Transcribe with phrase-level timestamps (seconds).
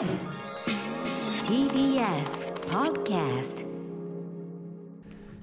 [0.00, 0.08] TBS
[2.70, 3.66] Podcast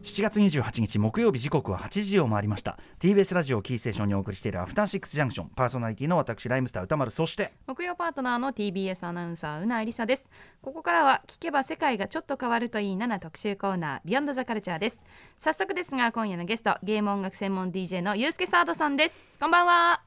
[0.02, 2.80] 7月28日木曜日時刻は8時を回りました。
[3.00, 5.50] TBS ラジオキーステーションにお送りしているアフターシックスジャンクション。
[5.50, 7.12] パーソナリティの私ライムスター歌丸。
[7.12, 10.28] そして木曜パートナーの TBS アナウンサーうなえりさです。
[10.64, 15.04] ここからは聞けば世界がちょっと変わるといいなな特集コーナービヨンドザカルチャーです。
[15.38, 19.38] 早速ですが今夜のゲストゲーム音楽専門 DJ のゆうすけサードさんです。
[19.40, 20.02] こんばんは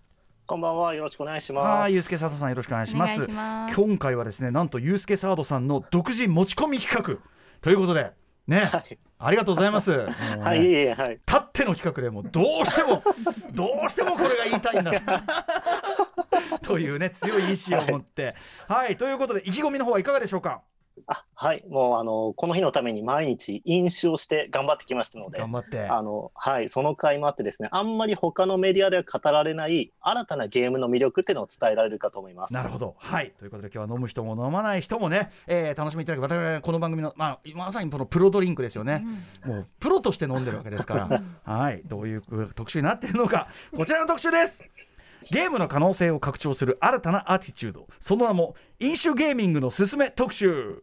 [0.50, 0.94] こんばんは。
[0.96, 1.80] よろしくお願いします。
[1.82, 3.14] はい、ゆうすけ佐藤さんよろしくお願いします。
[3.14, 7.22] お願いします今回はですね、なんとゆうすけサードさんの独自持ち込み企画
[7.60, 8.10] ということで、
[8.48, 8.98] ね、はい。
[9.20, 9.92] ありがとうございます。
[10.42, 11.20] はい、いはい。
[11.24, 13.00] たっての企画でもうどうしても
[13.54, 14.90] どうしてもこれが言いたいんだ
[16.62, 18.34] というね強い意志を持って
[18.66, 20.62] はい、ということで意気込みの方はいかがでしょうか？
[21.06, 21.64] あ、はい。
[21.68, 25.38] もう、あの、この日のために毎日飲酒をして頑張ってきましたので。
[25.38, 26.68] 頑張ってあの、はい。
[26.68, 32.54] その回もあってですね、あんまり他のメディアでは語られない新たなゲームの魅力っていうのを伝えられるかと思います。
[32.54, 32.94] なるほど。
[32.98, 33.32] はい。
[33.38, 39.04] ということで今日は飲む人も飲まない人もね、えー楽しみいただく、我々この番組の、まあ、まさにこのプロドリンクですよね。
[39.44, 41.82] もうプロとして飲んでるわけですから、はい。
[41.86, 42.22] どういう
[42.54, 44.64] 特集になっているのか、こちらの特集です。
[45.30, 50.82] ゲームの可能性を拡張する新たなアティチュード、その名も飲酒ゲーミングのすすめ特集。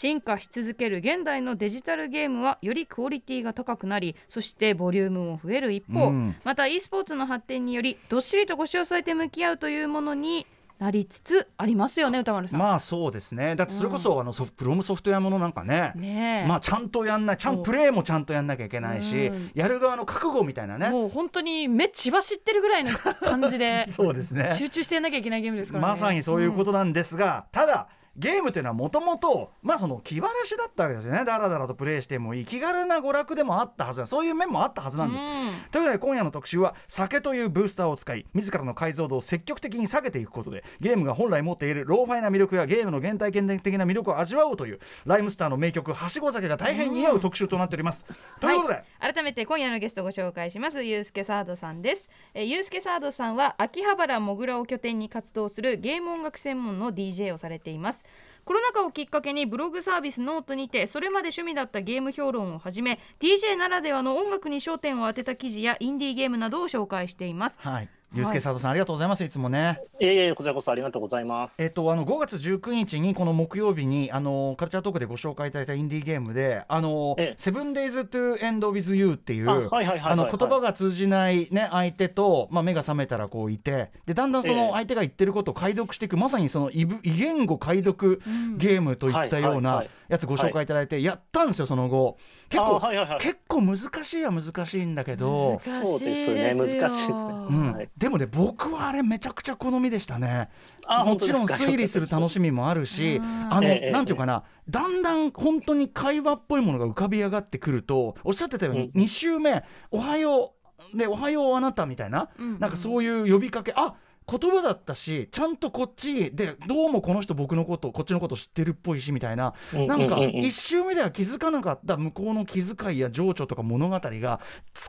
[0.00, 6.36] 進化し続ける現代のデジタルゲームはよりクオリティが高くなりそしてボリュームも増える一方、うん。
[6.42, 10.46] また e スポーツの発展によりどっしりと腰を据えて向き合うというものに
[10.78, 12.60] なりつつありますよね宇多丸さん。
[12.60, 13.56] まあそうですね。
[13.56, 15.92] だってそれこそ、あのソフ、フロムソフトウェアものなんかね。
[15.94, 16.48] ねえ。
[16.48, 19.50] まあちゃんとやんないちゃんプレーもちゃんとやんなきゃいけないし、うん。
[19.52, 20.88] やる側の覚悟みたいなね。
[20.88, 24.54] もう本当に目血走ってるぐらいの感じで そうですね。
[24.56, 25.90] 集中してやんなきゃいけないゲームですからね。
[25.90, 31.24] まさにそういうことなんですが、ただゲームというのはもともとまあその気晴らしだったわけですよね。
[31.24, 35.24] だらだらとプレイしてもいい気軽な娯楽でもあったはずだそういう面もあったはずなんです、
[35.70, 48.06] ということで今夜の特集は酒というブースターを使い自らの解像度を積極的に下げていくことでゲームが本来持っているローファイな魅力やゲームの原体験的な魅力を味わおうというライムスターの名曲はしご酒が大変似合う特集となっております、
[48.40, 58.04] ということで、はい、改めて今夜のゲストご紹介しますゆうすけサードさんです、えー、ゆうすけサードさんは秋葉原もぐらを拠点に活動するゲーム音楽専門の DJ をされています
[58.50, 67.60] コロナ禍をきっかけにブログサービスノートにてそれまで趣味だったゲーム評論をはじめ DJ ならではの音楽に焦点を当てた記事やインディーゲームなどを紹介しています。
[67.60, 67.88] はい。
[68.12, 69.22] ゆうすけサードさんありがとうございます。
[69.22, 69.80] いつもね。
[70.00, 71.62] いえいえ、こちらこそありがとうございます。
[71.62, 77.34] えっと、あの5月19日にこの木曜日にあのカルチャートークでご紹介いただいたインディーゲームで「あのええ。
[77.36, 84.56] Seven Days to End with You」っていうあの言葉が通じない、ね、相手と、まあ、目が覚めたらこういてでだんだんそええ。
[84.56, 88.20] の相手が言ってることを解読していく、まさにその異ぶ異言語解読
[88.56, 92.18] ゲームといったようなやつご紹介いただいて、やったんですよその後
[92.50, 93.18] 結構、あはいはいはい。
[93.20, 95.60] 結構難しいは難しいんだけど。
[95.60, 96.52] そうですね。
[96.52, 97.32] 難しいですね。
[97.48, 97.72] うん。
[97.72, 97.88] はい。
[97.96, 100.50] でもね僕はあれめちゃくちゃ好みでしたね。
[100.84, 104.42] あもちろん推理する楽しみもあるしあの、ええなんていうかな。
[104.68, 109.02] だんだん本当に会話っぽいものが浮かび上がってくるとおっしゃってたように、うん。
[109.02, 109.62] 2週目
[109.92, 110.54] 「おはよ
[110.92, 113.94] う」で「おはようあなた」みたいな、なんかそういう呼びかけあ
[114.30, 124.40] 言葉だったしちゃんとこっちでどうもこの人僕のことこっちのこと知ってるっぽいしみたいな、うんなんかうんうんうん1週目では気づかなかった向こうの気遣いや情緒とか物語が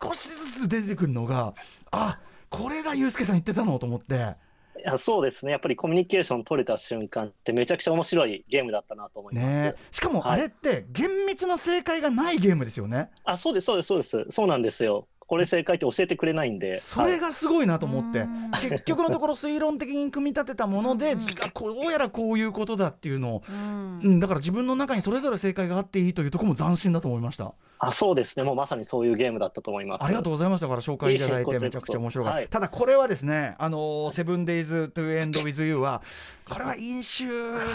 [0.01, 1.53] 少しずつ出てくるのが
[1.91, 2.19] あ
[2.49, 4.35] これがユースケさん言ってたのと思って。
[4.77, 5.51] いやそうですね。
[5.51, 9.45] やっぱりコミュニケーション取れた瞬間ってめちゃくちゃ面白いゲームだったなと思います。
[9.45, 13.09] ねえ、しかもあれって厳密な正解がないゲームですよね。
[13.23, 14.25] あ、そうです、そうです、そうです。
[14.29, 15.07] そうなんですよ。
[15.31, 16.75] これ正解って教えてくれないんで。
[16.75, 18.51] それはいがすごいなと思って、うん。
[18.51, 23.99] 結局のところ推論的に組み立てたもので、じあこうやらこういうことだっていうのを、うん。
[24.03, 27.53] うん、だから自分の中にそれぞれ正解があっていいというところも斬新だと思いました。
[27.83, 28.43] あ、そうですね。
[28.43, 30.03] もうまさにそういうゲームだったと思います。
[30.03, 30.67] ありがとうございました。
[30.67, 32.47] から紹介いただいてめちゃくちゃ面白かった、はい。
[32.47, 36.03] ただこれはですねあのー Seven Days to End with You は
[36.47, 37.25] これは飲酒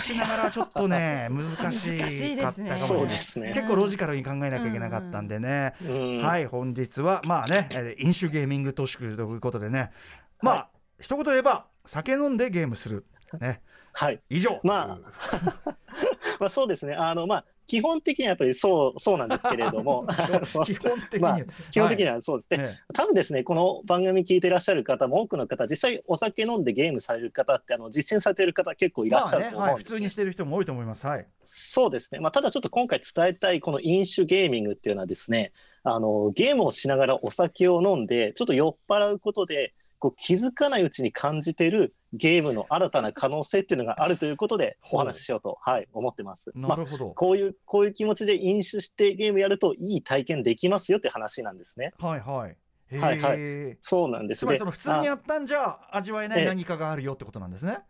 [0.01, 3.53] しながらちょっとね難しかったかもね。
[3.53, 6.23] 結構ロジカルに考えなきゃいけなかったんでね、うん。
[6.23, 9.91] はい本日はまあねえー飲酒ゲーミング特集ということでね。
[10.41, 10.69] まあ、
[11.01, 13.07] 一言で言えば酒飲んでゲームする。
[13.41, 13.61] ね。
[13.93, 14.21] はい。
[14.29, 14.61] 以上。
[14.63, 14.99] ま
[16.39, 16.95] まあそうですね。
[16.95, 20.07] あの、まあ、基本的にはやっぱりそう、そうなんですけれども。
[20.65, 21.39] 基本的に、まあ、
[21.71, 22.59] 基本的にははそうですね。
[22.59, 32.21] ね多分ですね、この番組聞いていらっしゃる方も多くの方、実際お酒飲んでゲームされる方って、あの、実践されている方結構いらっしゃるとまあねはい、思うんです、普通にしてる人も多いと思いますはいそうですね。
[32.21, 35.53] まあ、ただちょっと今回伝えたいこの飲酒ゲーミングっていうのはですね、
[35.83, 46.53] あの、ゲームをしながらお酒を飲んで、ちょっと酔っ払うことで、こう気づかないうちに感じてるゲームの新たな可能性っていうのがあるということでお話ししようと、はい、思ってます。
[46.55, 51.93] まあなるほど、こういう、こういう気持ちで飲酒してゲームやるといい体験できますよって話なんですね。
[51.99, 52.57] はいはい。
[52.89, 54.47] へはいはえそうなんですね。
[54.47, 56.47] つまりその普通にやったんじゃ味わえないええ。
[56.47, 57.81] 何かがあるよってことなんですね。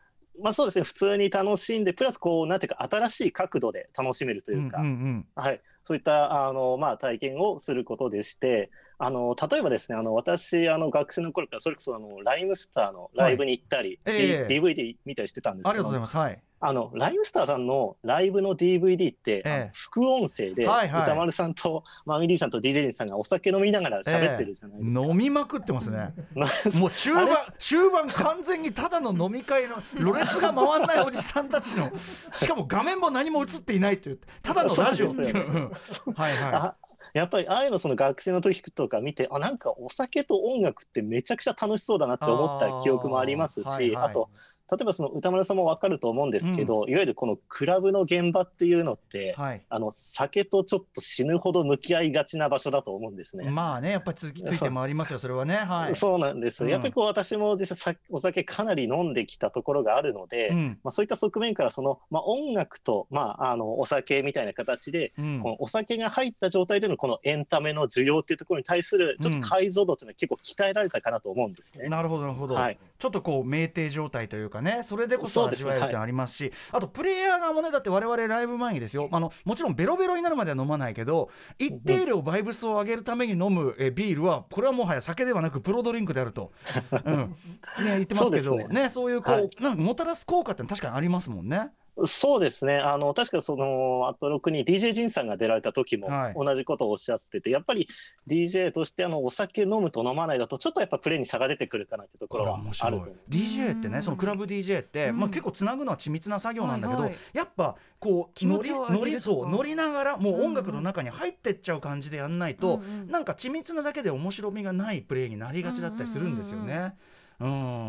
[0.41, 0.85] まあそうですね。
[0.85, 5.26] 普通に楽しんでプラスこうなんていうか新しい角度で楽しめるというか、うんうん。
[5.35, 16.16] はい、そういったあの、まあ、体験をすることでしてあの例えばですねあの私あの学生の頃からそれこそあのライムスターのライブに行ったり、ええ D- DVD 見たりしてたんですけどありがとうございます。
[16.16, 16.40] はい。
[16.58, 25.00] あのライムスターさんのライブの DVD って、ええ副音声で、はいはい歌丸さんとマミディさんと DJ ジンさんがお酒飲みながら喋ってるじゃないですか。
[25.02, 26.14] 飲みまくってますね。
[26.34, 26.46] な
[26.81, 27.28] もう終盤
[27.58, 31.92] 終盤完全にただの飲み会のろれつが回んないおじさんたちの
[32.37, 35.34] しかも画面も何も映っていないっていうただのラジオっていう。
[35.37, 36.86] そうですうんはいはあ
[37.18, 44.12] やっぱりああいうのその学生の時とか見てあなんかお酒と音楽ってめちゃくちゃ楽しそうだなって思った記憶もありますしあ,、はいはい。
[44.12, 44.28] と
[44.70, 49.40] 例えばその歌丸さんも分かると思うんですけど、いわゆるこのクラブの現場っていうのって、い。
[49.40, 49.62] はい。
[49.68, 53.48] あの酒とちょっと死ぬほど向き合いがちな場所だと思うんですね。
[53.50, 55.94] まあねやっぱりつついて回りますよそれはねはい。
[55.94, 71.88] そうなんです、うんやっぱりこう私も実際さお酒かなり飲んできたところがあるので、うんまあ、そういった側面からその、まあ、音楽と、まあ、あのお酒みたいな形でうんこのお酒が入った状態でのこのエンタメの需要っていうところに対するちょっと解像度っていうのは結構鍛えられたかなと思うんですね。
[71.88, 74.81] なるほどなるほど、はいちょっとこう酩酊状態というかね。
[74.82, 79.08] それでこそ味わえるってのありますしあとプレイヤー側もねだって我々ライブ前にですよ。
[79.12, 86.53] あのもちろんベロベロになるまでは飲まないけど一定量バイブスを上げるために飲むえビールはこれはもはや酒ではなくプロドリンクであると、
[87.05, 87.17] うん。
[87.17, 87.37] ね、
[87.79, 88.43] 言ってますけど。
[88.43, 88.67] そうね。
[88.69, 89.50] ねそういうこう、はい。
[89.61, 91.70] なんかもたらす効果って確かにありますもんね。
[92.04, 92.76] そうですね。
[92.76, 96.34] あの確かそのアトロクに DJ ジンさんが出られた時もはい。
[96.37, 97.88] 同じことをおっしゃってて、やっぱり
[98.28, 102.88] DJ としてあのお酒飲むと飲まないだとちょっとやっぱプレーに差が出てくるかなってところは面白い。
[102.88, 103.16] あると思う。
[103.31, 105.20] DJ ってねそのクラブ DJ って、うん。
[105.20, 107.19] まあ、結構つなぐのは緻密な作業なんだけど、はいはい。
[107.32, 109.42] やっぱこう気持ちを上乗りげるとか？
[109.42, 113.10] そう乗りながらもう音楽の中に入ってっちゃう感じでやんないと、うんうん。
[113.10, 116.94] なんか緻密なだけで面白みがないプレーになりがちだったりするんですよね。
[117.40, 117.88] うん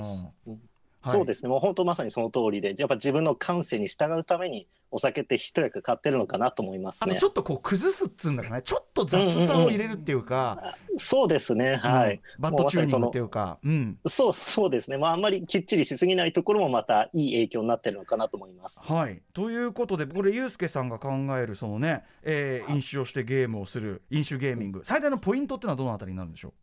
[1.04, 7.12] そうですね、もう本当まさにその通りで、やっぱ自分の感性に従うために、お酒って一役買ってるのかなと思いますね。
[7.12, 7.26] あとち。
[7.26, 8.62] ょっとこう崩すっつうんだかね。
[8.62, 12.16] ちょっと雑さを入れるっていうか、そうですね、はい。
[12.16, 12.22] うん。
[12.40, 18.92] バッドチューニングっていうか、うん、そうそうですね、まあ、あんまりきっちりしすぎないところもまたいい影響になってるのかなと思います。
[18.92, 24.82] はい、ということでこれユうスケさんが考えるそのね、えー飲酒をしてゲームをする飲酒ゲーミング。
[24.84, 26.54] 最大のポイントっていうのはどのあたりになるんでしょう？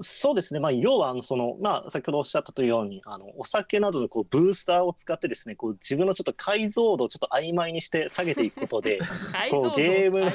[0.00, 8.98] そうですね、まあ、要はあのその、まあ、先ほどおっしゃったというように、あのお酒などのこうブースターを使ってですね、こう自分のちょっと解像度をちょっと曖昧にして下げていくことで、
[9.50, 10.30] こうゲームの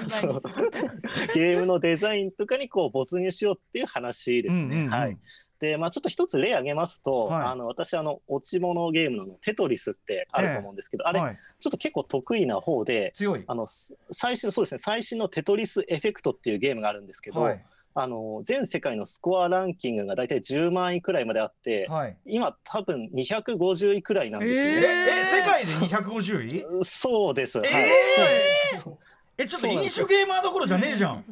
[1.34, 4.64] ゲームのデザインとかにこう没入しようっていう話ですね。
[4.64, 4.90] うんうんうん。
[4.90, 5.18] はい。
[5.58, 7.46] でまあ、ちょっと一つ例挙げますと、はい。
[7.46, 13.44] あの私あの落ち物ゲームのテトリスってあると思うんですけど、あれはい、ちょっと結構得意な方で強い。
[13.48, 14.78] あのす最新そうですね。
[14.80, 17.66] 最新のテトリスエフェクトっていうゲームがあるんですけど、はい
[17.98, 22.18] あの全世界のスコアランキングが大体10万位くらいまであって、はい。
[22.26, 24.88] 今多分250位くらいなんですよえね。
[25.22, 26.84] え世界で250位？
[26.84, 27.60] そうです。
[27.60, 27.70] はい。
[27.74, 28.98] えそう
[29.38, 31.26] えちょっと飲酒ゲーマーどころじゃねえじゃん。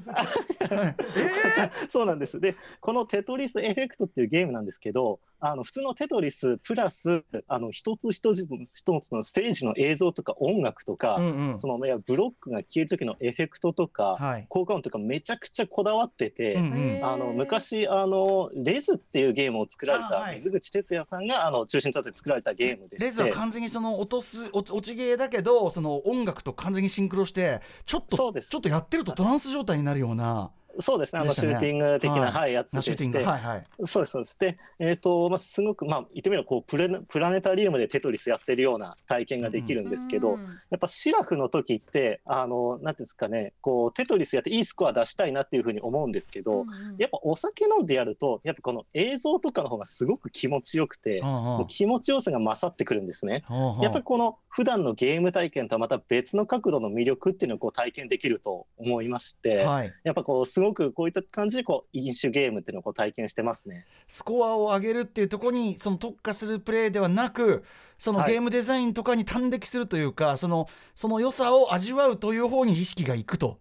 [1.89, 2.39] そうなんです。
[2.39, 11.59] で、このテトリスエフェクトっていうゲームなんですけど、あの普通のテトリスプラスあの一つ一つの一つのステージの映像とか音楽とか、うんうん。
[11.59, 14.45] そのいやブロックが消える時のエフェクトとか、はい。
[14.47, 16.53] 効果音とかめちゃくちゃこだわってて。
[16.55, 17.05] うんうん。
[17.05, 23.11] あの昔あのレズっていうゲームを作られた水口哲也さんがあの中心となって作られたゲームでレして。
[23.11, 31.21] ズは完全にその落とす落ち落ちゲーだけどその音楽と完全にシンクロしてちょっとちょっとやってるとトランス状態になるようなそうですね。
[31.21, 32.31] あのシューティング的な、はい。
[32.31, 33.17] はい、やつでして。
[33.19, 33.63] はいはい。
[33.85, 34.39] そうです、そうです。
[34.39, 40.39] で、えっ、と、まあ、すごく、まあ、言ってみれば、こうプレ、プラネタリウムでテトリスやってるような体験ができるんですけど、
[40.69, 46.65] やっぱシラフの時って、あの、なんていうんですかね、こう、テトリスやっていいスコア出したいなっていうふうに思うんですけど、
[46.97, 53.43] やっぱお酒飲んでやると、やっぱこの映像とかの方がすごく気持ちよくて、もう気持ちよさが勝ってくるんですね。
[53.81, 59.93] やっぱりこの普段のゲーム体験とはまた別の角度の魅力っていうのをこう体験できると思いまして、はい。
[60.03, 63.85] やっぱこうすごくこういった感じでこう飲酒ゲームっていうのをこう体験してますね。
[64.07, 67.63] スコアを上げるっていうところにその特化するプレーではなく
[67.99, 73.59] そのはいゲームデザインとかに端的するというか、そのその良さを味わうという方に意識がいくと、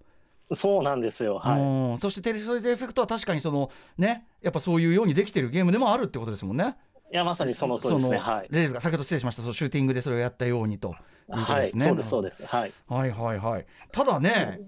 [0.54, 1.38] そうなんですよ。
[1.38, 1.60] はい。
[1.60, 6.76] うんそしてテレビソリエフェクトは確かにそのねやっぱそういうようにできてるゲームでもあるってことですもんね。
[7.12, 8.16] いやまさにその通りですね。
[8.18, 8.48] はい。
[8.50, 10.94] レイズが先ほど失礼しましたそのシューティングでそれをやったようにという
[11.32, 11.62] ことはい。
[11.64, 11.84] ですね。
[11.84, 12.46] そうですそうです。
[12.46, 12.72] はい。
[12.88, 13.66] はいはいはい。
[13.92, 14.60] ただね、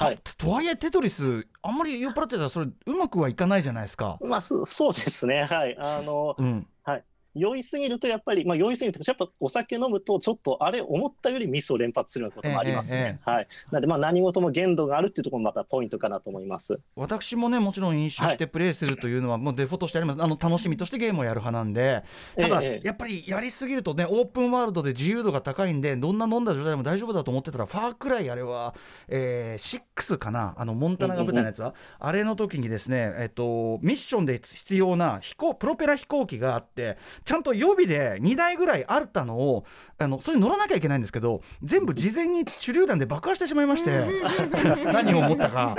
[0.00, 0.18] はい。
[0.24, 4.18] ととはいえテトリスあんまり酔っ払ってたらそれうまくはいかないじゃないですか。
[4.22, 5.44] まあそそうですね。
[5.44, 5.76] はい。
[5.78, 6.66] あのうん。
[7.34, 13.20] 酔いすぎるとやっぱり、まあ、酔いすぎるとやっぱお酒飲むとちょっとあれ思ったよりミスを連発するようなこともありますね。
[13.26, 13.48] えはい。
[13.70, 16.78] なのでまあ何事も限度があるっていうところもまたポイントかなと思います。
[16.96, 22.04] 私もねもちろん飲酒してプレイするというのはもうデフォとしてあります、あの楽しみとしてゲームをやる派なんで。
[22.38, 22.86] ただ、ええ。
[22.86, 28.74] やっぱりやりすぎるとねオープンワールドで自由度が高いんでどんな飲んだ状態でも大丈夫だと思ってたらファークライあれは、
[29.08, 30.54] えー、6かな？
[30.56, 39.64] あのモンタナが舞台のやつは、あれの時にですね、えっと、ミッションで必要な飛行プロペラ飛行機があってちゃんと予備で2台ぐらいあったのを
[39.98, 43.90] あのそれに乗らなきゃいけないんですけど全部事前に手榴弾で爆破してしまいまして
[44.92, 45.76] 何を思ったか。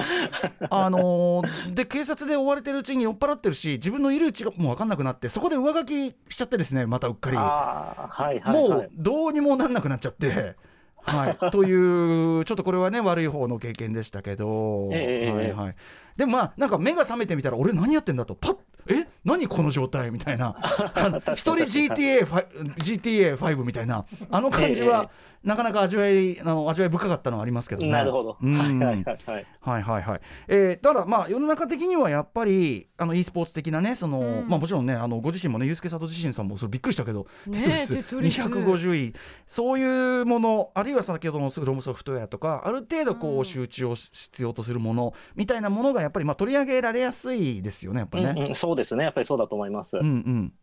[0.70, 7.38] あのーで警察で追われてるうちに酔っ払ってるし自分のいるうちがもう分かんなくなってそこで上書きしちゃってですねまたうっかり。
[7.38, 8.86] はいはいもはい。
[8.86, 10.56] うどうにもなんなくなっちゃって。
[11.04, 15.76] はい、というちょっとこれはね悪い方の経験でしたけど、ええはいはい、
[16.16, 18.58] でもまあなんか目が覚めてみたら俺何やってんだとパッ
[18.88, 20.56] え何この状態みたいな。
[21.34, 24.06] 一人 GTA5, GTA5 みたいな。
[24.30, 25.10] あの感じは、
[25.44, 27.90] なかなか味わいあの味わい深かったのはありますけどね。
[27.90, 28.38] なるほど。
[28.42, 29.46] うんはいはいはいはい。
[29.60, 30.22] はいはいはい。
[30.48, 39.14] えー、ただまあ世の中的にはやっぱりあの e スポーツ的なねその、うんまあもちろんねあのご自身もねユースケサト自身さんもそれびっくりしたけど、ねえテトリステトリス250位
[39.48, 48.34] そういうものあるいは先ほどのフロムソフトウェアとかある程度こうんう集中を必要とするものみたいなものがやっぱりまあ取り上げられやすいですよねやっぱりね。
[48.38, 49.06] うんうん、そうですね。
[49.06, 49.98] やっぱりそうだと思います。
[49.98, 50.10] うんうん。
[50.10, 50.54] うん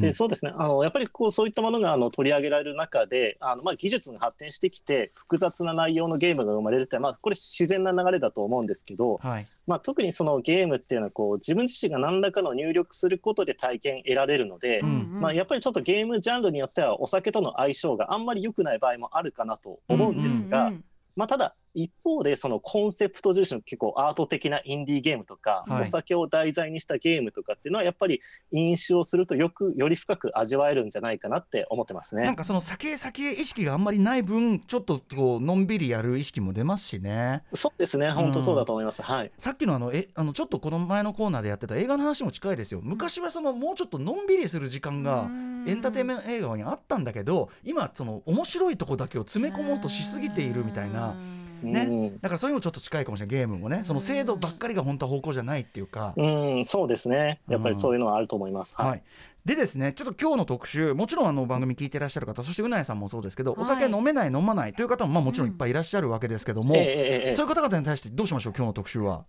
[0.00, 0.52] でそうですね。
[0.56, 9.46] あのやっぱりこうそういったものがあの取り上げられる中であの、まあ、技術が発展してきて複雑な内容のゲームが生まれるって、まあ、これ自然な流れだと思うんですけど、はい。
[9.66, 20.72] まあ、特にそのゲームっていうのはこう自分自身が何らかの入力することで体験得られるので、うんまあ、やっぱりちょっとゲームジャンルによってはお酒との相性があんまり良くない場合もあるかなと思うんですが、
[21.16, 25.82] まあ、ただ一方でそのコンセプト重視の結構アート的なインディーゲームとか、はい。
[25.82, 32.24] お酒を題材にしたゲームとかっていうのはやっぱり飲酒をするとよくより深く味わえるんじゃないかなって思ってますね。
[32.24, 37.42] なんかその酒酒意識があんまりない分ちょっとこうのんびりやる意識も出ますしね。
[37.52, 38.10] そうですね。
[38.10, 39.02] 本当そうだと思います。
[39.02, 39.30] はい。
[39.38, 42.80] さっきのあのえあのちょっとこの前のコーナーでやってた映画の話も近いですよ。
[42.82, 45.28] 昔はそのもうちょっとのんびりする時間が
[45.66, 51.14] エンターテインメント映画にあったんだけど今その面白いとこだけを詰め込もうとしすぎているみたいな
[51.62, 56.14] ねうんだからそれにもちょっと近いかもしれないゲームもねその精度ばっかりが本当は方向じゃないっていうか。
[56.16, 57.40] うん、そうですね。
[57.48, 58.74] やっぱりそういうのはあると思います。
[58.76, 58.88] はい。
[58.88, 59.02] はい、
[59.44, 69.24] でですねちょっと今日の特集もちろんあの番組聞いてらっしゃる方そしてうなやさんもそうですけど、はいお酒飲めない飲まないという方もまあもちろんいっぱいいらっしゃるわけですけども、ええええええそういう方々に対してどうしましょう今日の特集は。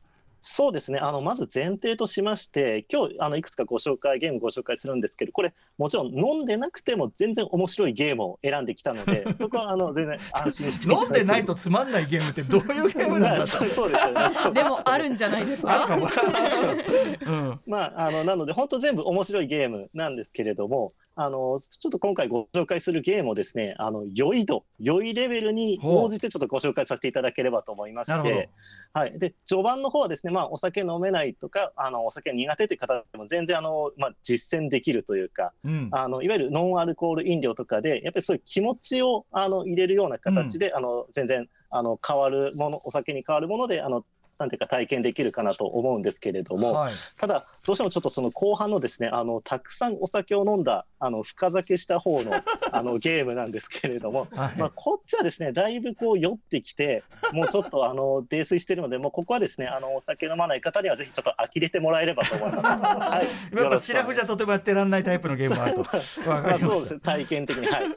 [0.49, 0.99] そうですね。
[0.99, 13.93] あのまず前提としまして、今日あのいくつかご紹介ゲームご紹介するんですけど、これもちろん飲んでなくても全然面白いゲームを選んできたので、 そこはあの全然安心して飲んでないとつまんないゲームってどういうゲームなんだまあそうですよね。
[14.55, 15.73] でもあるんじゃないですか？
[15.73, 16.07] あるかも。
[17.27, 28.49] うんまあ、あのなので本当全部面白いゲームなんですけれどもあのちょっと今回ご紹介するゲームをですねあの酔い度酔いレベルに応じてちょっとご紹介させていただければと思いましなるほどて、
[28.93, 35.89] はい、で序盤の方はですね、まあ、お酒飲めないとかあのお酒苦手という方でも全然あの、まあ、実践できるというかうん。
[35.91, 44.05] あのいわゆるノンアルコール飲料とかでやっぱりそういう気持ちをあの入れるような形で、あの全然あの変わるものお酒に変わるものであの
[44.39, 52.31] なんていうか体験できるかなと思うんですけれども、はいただどうしてもちょっとその後半のですねあのたくさんお酒を飲んだあの深酒した方の
[52.71, 57.03] あのゲームなんですけれども、はいまあ、こっちはですねだいぶこう酔ってきて
[57.33, 62.67] もうちょっとあの泥酔してるのでもうここはですねあのお酒飲まない方にはぜひちょっと呆れてもらえればと思います。
[62.67, 65.81] はい、やっぱシラフじゃとてもやってらんないタイプのゲームもあると。
[66.27, 66.99] まあそうですね。
[66.99, 67.95] 体験的にはいよ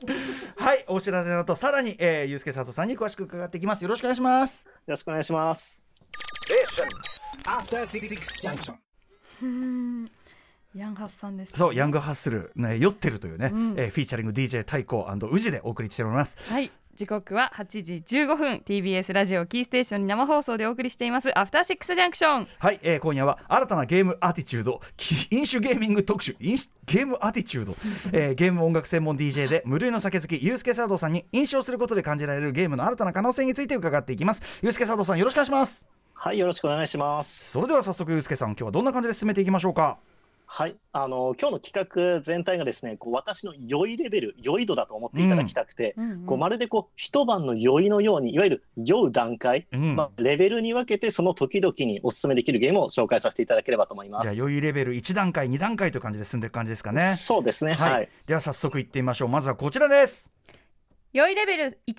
[0.56, 3.82] はい、お知らせの後、さらに、えー、ゆうすけさとさんに詳しく伺っていきます。
[3.82, 4.66] よろしくお願いします。
[4.90, 5.89] ろしくお願いします。
[7.47, 8.09] After Six
[8.40, 8.75] Junction.
[10.75, 13.75] ヤンハスさんです、そう、ヤングハッスル、ね、酔ってるというね、うん。
[13.76, 16.37] えーフィーチャリング DJ 太鼓宇治でお送りしております。
[16.49, 16.70] はい。
[16.94, 18.62] 時刻は8時15分。
[18.64, 21.37] TBS ラジオキーステーションに生放送でお送りしています。
[21.38, 27.76] アフターシックスジャンクションはい、えー今夜は新たなゲームアティチュードき飲酒ゲーミング特集飲酒ゲームアティチュード、
[28.12, 34.42] えーゲーム音楽専門 DJ で無類の酒好きユースケサードさんに飲酒をすることで感じられるゲームの新たな可能性について伺っていきます。
[34.62, 37.52] ユースケサードさんよろしくお願いしますはいよろしくお願いします。
[37.52, 39.96] それでは早速ユースケさん今日はどんな感じで進めていきましょうか？
[40.44, 45.96] はい、あの今日の企画全体がですね、こう私の酔いレベル、酔い度だと思っていただきたくて、
[46.26, 49.96] こうまるでこう一晩の酔いのように、いわゆる酔う段階、うん。
[49.96, 54.24] まあ、レベルに分けてその時々にお勧めできるゲームを紹介させていただければと思います。
[54.24, 57.14] じゃあ酔いレベル1段階2段階という感じで進んでいく感じですかね。
[57.16, 59.28] そうですね、はい、では早速いってみましょう。
[59.30, 60.30] まずはこちらです。
[61.14, 61.94] 酔いレベル1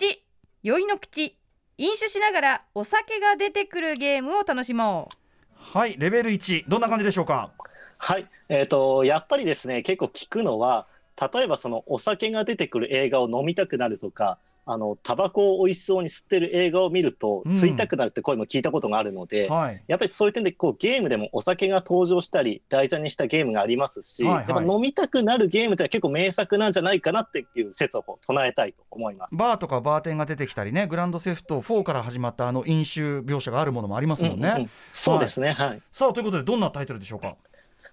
[0.61, 1.39] 酔いの口
[1.81, 5.79] 飲酒しながらお酒が出てくるゲームを楽しもう。
[5.79, 7.49] はいレベル1どんな感じでしょうか？
[7.97, 10.85] はい、えー、とやっぱりですね結構聞くのは
[11.33, 14.37] 例えばそのお酒が出てくる映画を飲みたくなるとか
[14.71, 17.51] あのタバコを美味しそうに吸ってる映画を見るとうん。
[17.51, 19.83] 吸いたくなるって声も聞いたことがあるので、はい。
[19.87, 24.49] やっぱりそういう点でこうゲームでもお酒が登場したり題材にしたゲームがありますし、はいはい。
[24.49, 29.35] やっぱ飲みたくなるゲームって結構名作なんじゃないかなっていう説を唱えたいと思います。
[29.35, 35.81] バーとかバーテンが出てきたりねグランドセフト4から始まったあの飲酒描写があるものもありますもんね、うんうんうんそうですね、はい。
[35.91, 37.35] さあということでどんなタイトルでしょうか？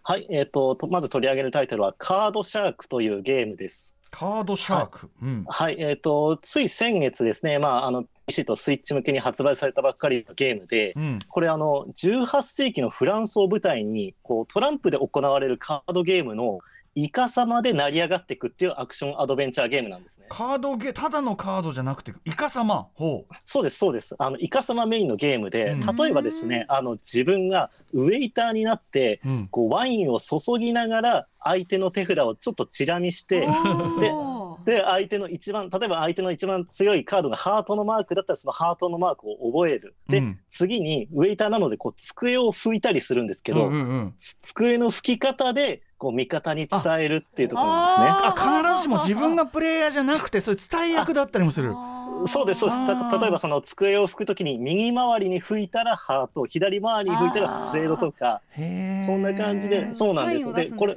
[0.03, 3.95] はい、えー、ととまず取り上げるタイトルは「カードシャーク」というゲームです。
[4.11, 5.45] カードシャーク、うん。
[5.49, 11.19] はい、えー、とつい先月ですね、まあ、あの PC とスイッチ向けに発売されたばっかりのゲームで、うん。
[11.29, 16.61] これあの18世紀のフランスを舞台にこうトランプで行われるカードゲームの
[16.95, 20.27] イカ様で成り上がっていくっていうアクションアドベンチャーゲームなんですね。
[20.29, 23.35] カードゲただのカードじゃなくてイカ様ほう。
[23.45, 24.15] そうですそうです。
[24.19, 25.97] あのイカ様メインのゲームで、うん。
[25.97, 29.49] 例えばですねあの自分がウェイターになってうん。
[29.49, 33.47] こうワインを注ぎながら相手の手札をちょっとチラ見してで
[34.65, 39.95] で相手の一番例えば相手の一番強いカードがハートのマークだったらそのハートのマークを覚える。
[40.09, 40.41] で、うん。
[40.49, 44.15] 次にウェイターなのでこう机を拭いたりするんですけど、うんうんうん。
[44.19, 48.07] つ机の拭き方でこう味方に伝えるっていうところなんですね。
[48.09, 51.75] あ必ずしも自分がプレイヤーじゃなくてそういう伝え役だったりもする。
[52.27, 53.21] そうですそうです。
[53.21, 58.41] 例えばその机を拭くときに右回りに拭いたらハート左回りに拭いたらスペードとか
[59.05, 60.97] そんな感じでそうなんですでこれ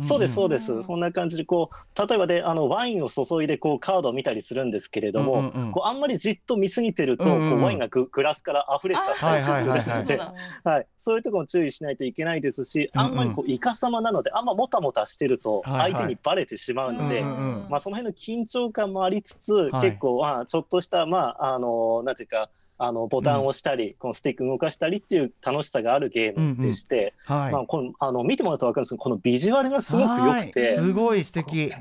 [0.00, 5.72] そうですそうです、うんそんな感じでこう例えばであのワインを注いでこうカードを見たりするんですけれども、うんうんうん。
[5.72, 10.18] こうあんまりじっと見すぎてると、こうワインがググラスから溢れちゃったりするので、
[10.64, 19.90] はいそういうところも注意しないといけないですし、あんまりこうイカ様なのであんまもたもたしてると相手にバレてしまうので、まあ、その辺の緊張感もありつつ、はい。
[19.90, 22.48] 結構まあちょっとしたまああのなんていうか
[22.82, 27.52] あのボタンを押したり、このスティック動かしたりっていう楽しさがあるゲームでして、はい。
[27.52, 30.50] まあ、このあの見てもらうと分かるんですけどこのビジュアルがすごく良くはい。
[30.50, 30.66] て。
[30.66, 31.72] すごい素敵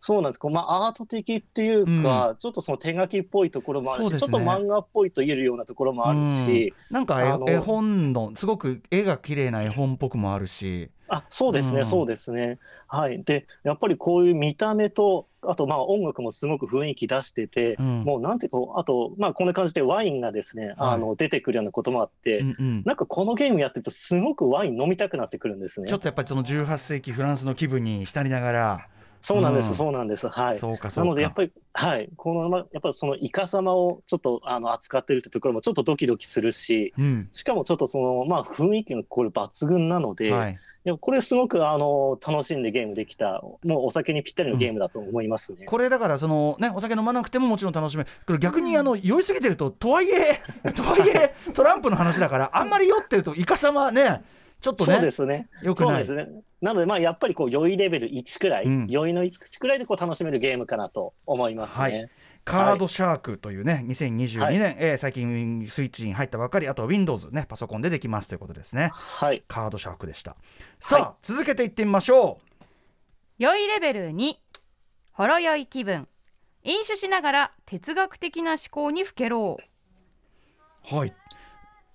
[0.00, 0.38] そうなんです。
[0.38, 4.18] こう、まあ、アート的っていうか、ちょっとその手書きっぽいところもあるし、ね。
[4.18, 10.90] ちょっと漫画っぽいと言えるようなところもあるし、なんかあの絵絵本のすごく絵が綺麗な絵本っぽくもあるし。
[11.12, 11.86] あそうですね、うん。
[11.86, 12.58] そうですね。
[12.86, 18.04] はい、でやっぱりこういう見た目とあとまあ音楽もすごく雰囲気出してて、うん。
[18.04, 22.82] もうなんていうかあとまあこんな感じでワインがですね、あの出てくるようなこともあって、うんうん。
[22.86, 25.88] なんかこのゲームやってるとすごくワイン飲みたくなってくるんですね。
[25.88, 26.00] ちょっ。
[26.00, 28.86] とやっぱりその18世紀フランスの気分に浸りながら
[29.20, 30.28] そうなんです、うんそうなんです。
[30.28, 30.58] はい。
[30.58, 36.92] そうかそうかなのでやっぱりはいこのまやっぱそのイカ様をちょっとあの扱ってるってところもちょっとドキドキするし。
[36.98, 40.58] うんしかもちょっとそのまあ雰囲気がこれ抜群なので、はい
[40.98, 45.66] これすごくあの楽しんでゲームできたもうお酒にぴったりのゲームだと思いますね。
[45.66, 54.24] これだからそのねお酒飲まなくてももちろん楽しめる逆にあの酔いすぎてるととはいえとはいえトランプの話だからあんまり酔ってるとイカ様ね
[54.60, 55.48] ちょっとねそうですね。
[55.62, 56.04] よくない。
[56.04, 56.42] そうですね。
[56.60, 58.86] なのでまあやっぱりこう酔いレベル1くらい、うん。
[58.88, 61.82] 酔いの1口くらいでこう楽しめるゲームかなと思いますね。
[61.82, 62.10] はい。
[62.44, 64.76] カードシャークというね2022年、はい。
[64.78, 68.90] えー最近スイッチに入ったばかりあとは Windows ねパソコンでできますということですね。
[68.92, 69.42] はい。
[69.48, 70.36] カードシャークでした。
[70.78, 72.38] さあ、続けていってみましょ
[73.38, 74.34] 酔いレベル2
[75.12, 76.06] ほろ酔い気分。
[76.62, 80.96] 飲酒しながら哲学的な思考にふけろうう。
[80.96, 81.14] はい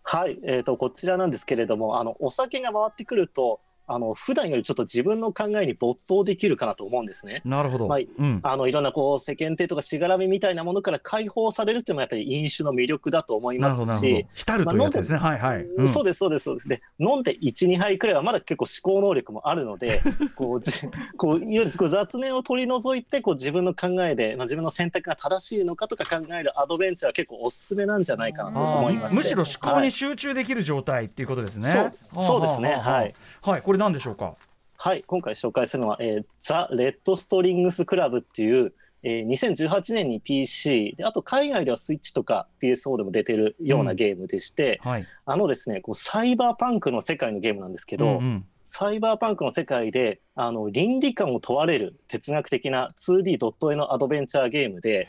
[0.08, 0.40] はい。
[0.44, 3.60] えっ、とこちらなんですけれども、あのお酒が回ってくると。
[3.88, 7.42] あの普段よりちょっと自分の考えに没頭できるかなと思うんですね。
[7.46, 8.40] なるほど、はいうん。
[8.44, 15.88] あのいろんなこう世間体とかしがらみみたいなものから解放されるっていうのもやっぱり飲酒の魅力だと思いますし、浸るというやつですね、はいはい、うん。
[15.88, 16.68] そうですそうですそうです。
[16.68, 20.02] で飲んで12杯くらいはまだ結構思考能力もあるので
[20.36, 20.72] こうじ
[21.18, 29.18] こういわゆるこう雑念を取り除いてこう自分の考えで、まあ、自分の選択が正しいのかとか考えるアドベンチャーは結構おすすめなんじゃないかなと思いまして。
[29.18, 31.70] むしろ思考はいに集中できる状態っていうことですね。
[31.70, 32.70] そうはあそうですね。
[32.72, 32.94] はあはあ。
[33.02, 33.14] はい。
[33.46, 34.34] はい、これなんでしょうか？
[34.76, 45.06] はい、今回紹介するのは、えーザ・レッド・ストリングス・クラブっていう、えー2018年に PC であと海外ではスイッチとか PS4 でも出てるようなゲームでして、はい。
[45.26, 55.08] あのですねこうサイバーパンクの世界のゲームなんですけど、うんうんサイバーパンクの世界であの倫理観を問われる哲学的な 2D ドット絵のアドベンチャーゲームで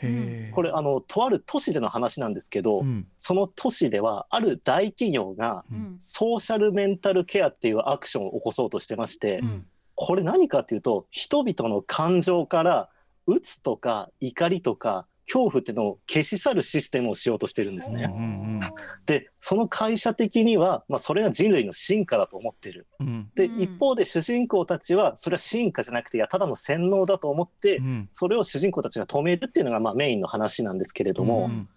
[0.53, 3.07] これあのとある都市での話なんですけど、うん。
[3.17, 5.95] その都市ではある大企業がうん。
[5.97, 9.65] ソーシャルメンタルケアっていうアクションを起こそうとしてまして、うん。
[9.95, 12.89] これ何かっていうと人々の感情から
[13.25, 18.05] 鬱とか怒りとか恐怖っていうのを消し去るシステムをしようとしてるんですね。
[18.05, 18.47] うんうん
[19.05, 22.85] でその会社的には、まあ、それが人類の進化だと思ってる。
[22.99, 23.29] うん。
[23.35, 23.61] で、うん。
[23.61, 28.09] 一方で主人公たちはそれは進化じゃなくていやただの洗脳だと思って、うん。
[28.11, 31.69] それを主人公たちが止めるっていうのがまあメインの話なんですけれども、うん。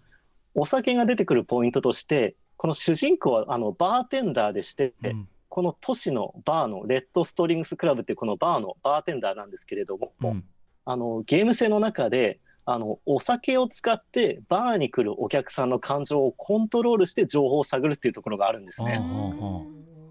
[0.55, 5.27] お酒が出てくるポイントとしてこの主人公はあのバーテンダーでして、うん。
[5.47, 10.43] この都市のバーのレッドストリングスクラブっていうこのバーのバーテンダーなんですけれども、うん。
[10.83, 19.01] あのゲーム性の中であのお酒を使ってバーに来るお客さんの感情をコントロールして情報を探るっていうところがあるんですね。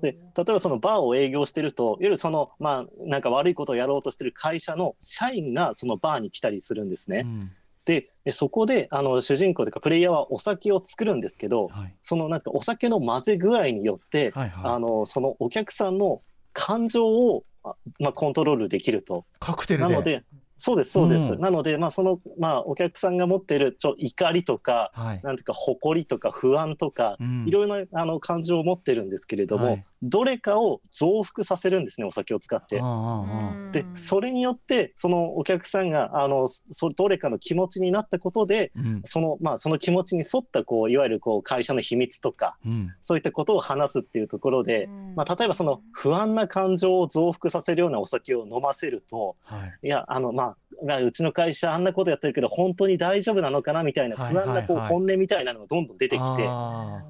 [0.03, 7.23] で例えばそのバーを営業してるといわゆるそのまあなんか悪いことをやろうとしてる会社の社員がそのバーに来たりするんですね。
[7.25, 7.53] うん
[7.87, 19.25] ででそこであの主人公というかプレイヤーはお酒を作るんですけどはいそのなんかお酒の混ぜ具合によってはいはあのそのお客さんの感情を、あまあ、コントロールできると。
[19.37, 20.25] いカクテルでなので
[20.61, 21.33] そうですそうです。
[21.33, 21.41] うん。
[21.41, 25.21] なので、まあ、その、まあ、お客さんが持っているちょ怒りとかはい。
[25.25, 27.49] なんていうか誇りとか不安とか、うん。
[27.49, 29.85] いろいろなあの感情を持ってるんですけれども、はい。
[30.03, 32.79] どれかを増幅させるんですねお酒を使って。
[32.79, 32.85] あ。
[32.85, 39.03] あああでそれによってそのお客さんがあのそどれかの気持ちになったことでうん。
[39.07, 42.95] その,、まあ、その気持ちに沿ったこういわゆるこう会社の秘密とかうん。
[43.01, 49.87] そういったことを話すっていうところで、まあ、例えばその不安な感情を増幅させるようなお酒を飲ませるとはい。
[49.87, 50.50] いやあのまあま
[50.89, 56.49] あうちの会社あんなことやってるけど本当に大丈夫なのかなみたいなはい不安なこう本音みたいなのがどんどん出てきて、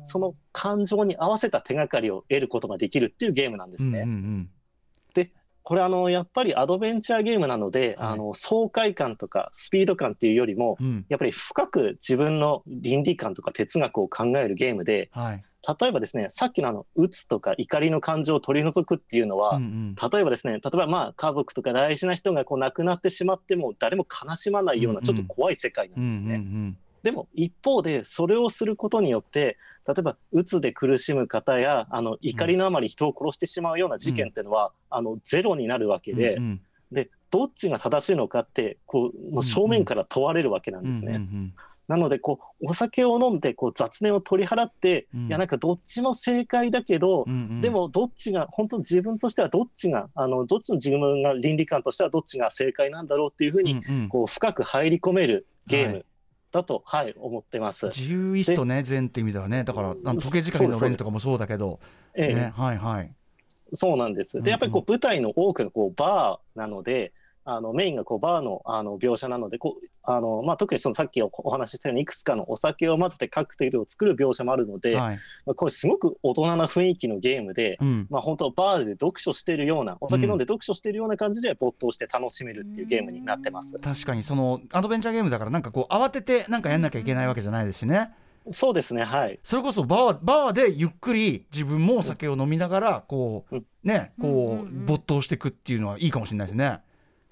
[0.05, 4.01] その感情に合わせた手がかりを得ることができるっていうゲームなんですね。
[4.01, 4.51] うんうん
[5.63, 8.13] これあのやっぱりアドベンチャーゲームなので、はい。
[8.15, 11.07] あの爽快感とかスピード感っていうよりもうんうん。
[11.09, 20.11] やっぱり深く自分の倫理観とか哲学を考えるゲームではい例えばですねさっきのあの鬱とか怒りの感情を取り除くっていうのは、うんうん。
[20.11, 25.05] 例えばですね例えばまあ家族とか大事な人がこう亡くなってしまっても誰も悲しまないよううんうなん。
[25.05, 26.37] ちょっと怖い世界なんですね。
[26.37, 29.57] うんうんでも一方でそれをすることによって
[29.89, 36.61] 例えば鬱で苦しむ方やあの怒りのあまり人を殺してしまうような事件っていうのは、あのゼロになるわけで,、うんうん。
[36.93, 41.13] でどっちが正しいのかってこうもう正面から問われるわけなんですね。
[41.13, 41.55] うんうん
[41.91, 45.27] なのでこうお酒を飲んでこう雑念を取り払って、うん。
[45.27, 47.61] いやなんかどっちも正解だけど、うんうん。
[47.61, 54.09] でもどっちが本当に自分としてはどっちがあのどっちの自分が倫理観としてはどっちが正解なんだろうっていうふうに、うんうん。
[54.09, 56.07] こう深く入り込めるゲーはム
[56.53, 57.87] だと、はい思ってます。
[57.87, 61.81] 自由意志とね善って意味ではねだから時計仕掛けのレンとかもそうだけど
[62.15, 62.35] ええ。
[62.35, 63.13] ねはいはい。
[63.73, 64.41] そうなんです。
[64.41, 67.13] でやっぱりこう舞台の多くがこうバーなので
[67.45, 75.19] あのメインがこうバーのあの描写なのでこうあの、まあ、特にそのさっきおお話ししたようにいくつかのお酒を混ぜてカクテルを作る描写もあるので、はい。
[75.47, 78.07] まあ、これすごく大人な雰囲気のゲームで、うん。
[78.11, 83.79] まあ、本当バーで読書してるようなお酒飲んで読書してるような感じで没頭して楽しめるっていうゲームになってます。
[83.79, 88.13] 確かにそのアドベンチャーゲームだからなんかこう慌ててなんかやんなきゃいけないわけじゃないですしね。
[88.49, 89.39] そうですねはい。
[89.45, 93.65] それこそバーバーでゆっくり自分もお酒を飲みながらこううん。
[93.85, 94.87] ねこうんうんううん。
[94.87, 96.81] 没頭していくっていうのはいいかもしれないですね。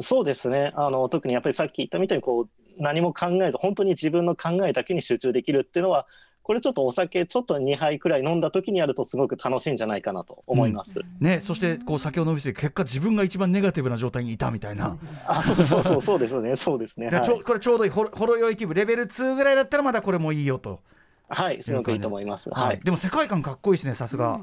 [0.01, 6.07] そうですねあの特にやっぱりさっき言ったみたいにこう何も考えず本当に自分の考えだけに集中できるっていうのは
[6.49, 11.01] これちょっとお酒ちょっと2杯くらい飲んだ時にやるとすごく楽しいんじゃないかなと思います。
[11.21, 14.97] ねそしてこう酒を飲みすぎて結果自分が一番ネガティブな状態にいたみたいな。
[15.27, 17.09] あそうそうそうそうですねそうですね。
[17.11, 20.81] じゃあちょはい、これちょうどいいほろほろ酔い気分レベル2ぐらいだったらまだこれもいいよと。
[21.29, 22.49] はい、すごくいいと思います。
[22.49, 24.41] ははいい、でも世界観かっこいいですねさすが。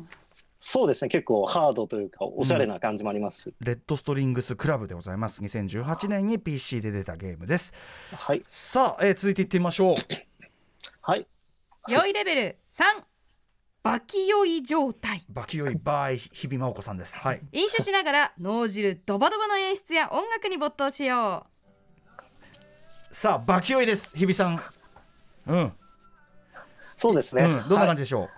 [0.58, 1.10] そうですね。
[1.10, 3.42] 結構ハードというかおしゃれな感じもあります。
[3.42, 5.42] し、レッドストリングスクラブでございます。
[5.44, 7.74] 2018年に PC で出たゲームです。
[8.14, 8.44] はい。
[8.48, 9.96] さあ、えー続いていってみましょう。
[11.02, 11.28] はい。
[11.90, 12.58] 酔いレベル。
[12.72, 12.84] 3
[13.84, 15.24] バキ酔い状態。
[15.30, 17.20] バキ酔いバイ日比真央子さんです。
[17.20, 17.42] はい。
[17.52, 21.46] 飲酒しながら脳汁ドバドバの演出や音楽に没頭しよ
[23.12, 24.18] さあバキ酔いです。
[24.18, 24.62] 日比さん。
[25.48, 25.74] うん、
[26.98, 28.30] そうですね、うん、どんなはい感じでしょはい、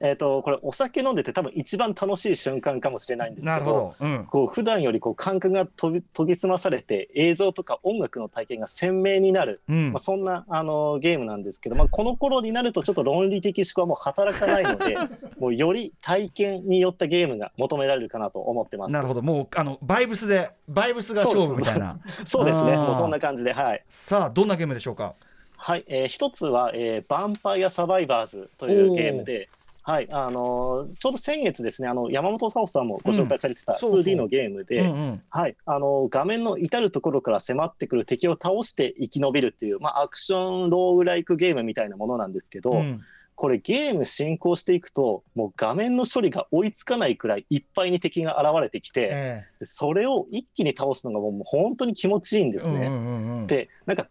[0.00, 9.92] えっ、とこれお酒飲んでて多分一番楽しい瞬間かもしれないんでう、すけどど、うん、こう普段よりこう感覚が研ぎ研ぎ澄まされて映像とか音楽の体験が鮮明になる、うん。
[9.92, 14.96] まあ、そんなあのゲームなんですけど、まあ、この頃になるとちょっと論理的思考はもう働かないので
[15.38, 18.92] もうより体験によったゲームが求められるかなと思ってます。
[18.92, 19.22] なるほど。
[19.22, 21.98] もうあのバイブスでバイブスが勝負みたいな。
[22.24, 22.76] そうですね。
[22.76, 23.84] もうそんな感じではい。
[23.88, 25.14] さあどんなゲームでしょうか？
[25.64, 28.26] はい、えー一つは、えー、バンパイアサバイバー。
[28.26, 29.48] ズというゲームで、
[29.82, 33.78] はい、あのーちょうど先月ですね、あの山本沙さんもご紹介されてたうん。
[33.78, 34.00] そうそう。
[34.00, 34.82] 2D のゲームで、
[35.30, 43.00] はい、あのー画面の至るところから迫ってくる敵を倒して生き延びるっていう、まあ、アクションローグライクゲームみたいなものなんですけど、うん
[43.42, 52.76] これゲーム進行していくと、もう画面の処理が追いつかないくらいいっぱいに敵が現れてきて、えそれを一気に倒すのがもう本当に気持ちいいんですね。
[52.76, 53.46] うんうんうんうん。
[53.48, 54.06] でなんか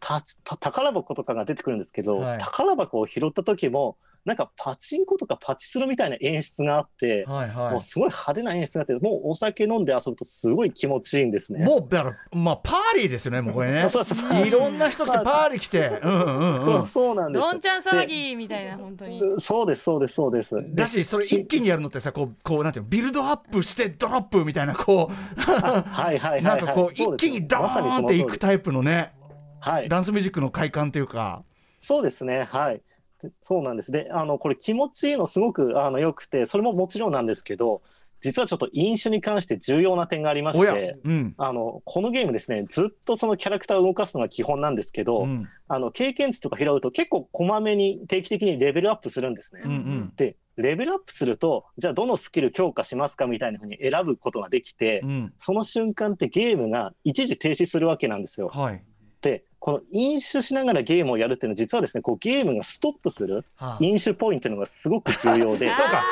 [0.60, 2.39] 宝箱とかが出てくるんですけど、はい。
[2.39, 11.66] 宝箱を拾った時もなんかパチンコとかパチスロみたいな演出があって、はいはもうすごい派手な演出があってもうお酒飲んで遊ぶとすごい気持ちいいんですいね。
[11.66, 13.88] もうだからまあパーリーですよねもうこれね。
[13.90, 15.60] そうそういろんな人来てパーリー。
[15.60, 16.00] 来て。
[16.04, 16.62] うんうんうん。
[16.62, 17.42] そうそうなんです。
[17.42, 19.20] どんちゃん騒ぎみたいな本当に。
[19.20, 20.56] でそうですそうですそうです。
[20.56, 26.44] でだしそれ一気にやるのってさこうこうなんていうのビルドアップしてドロップみたいなこ はいはいうはいはい。
[26.44, 29.14] なんかこう一気にドまさにーンっていくタイプのね
[29.60, 29.90] はい。
[29.90, 31.44] ダンスミュージックの快感というか。
[31.80, 32.82] そうですね、はい。
[33.22, 33.92] でそうなんです。
[33.92, 37.82] で、あの、これ気持ちいいのすごく、あの、良くて、それももちろんなんですけど、
[38.22, 49.62] 実はちょっと飲酒に関して重要な点がありまして、うんあの、このゲームですね、ずっとそのキャラクターを動かすのが基本なんですけど、うんあの、経験値とか拾うと結構こまめに定期的にレベルアップするんですね。
[49.66, 58.50] うんうんで、レベルアップすると、じゃあどのスキル強化しますかみたいなふうに選ぶことができて、うんその瞬間ってゲームが一時停止するわけなんですよ。
[58.50, 58.84] はい
[59.22, 63.78] で、この飲酒しながらゲームをやるっていうのは実はですね、こうゲームがストップするはあ。
[63.80, 65.74] 飲酒ポイントっていうのがすごく重要で。
[65.78, 66.04] そうか。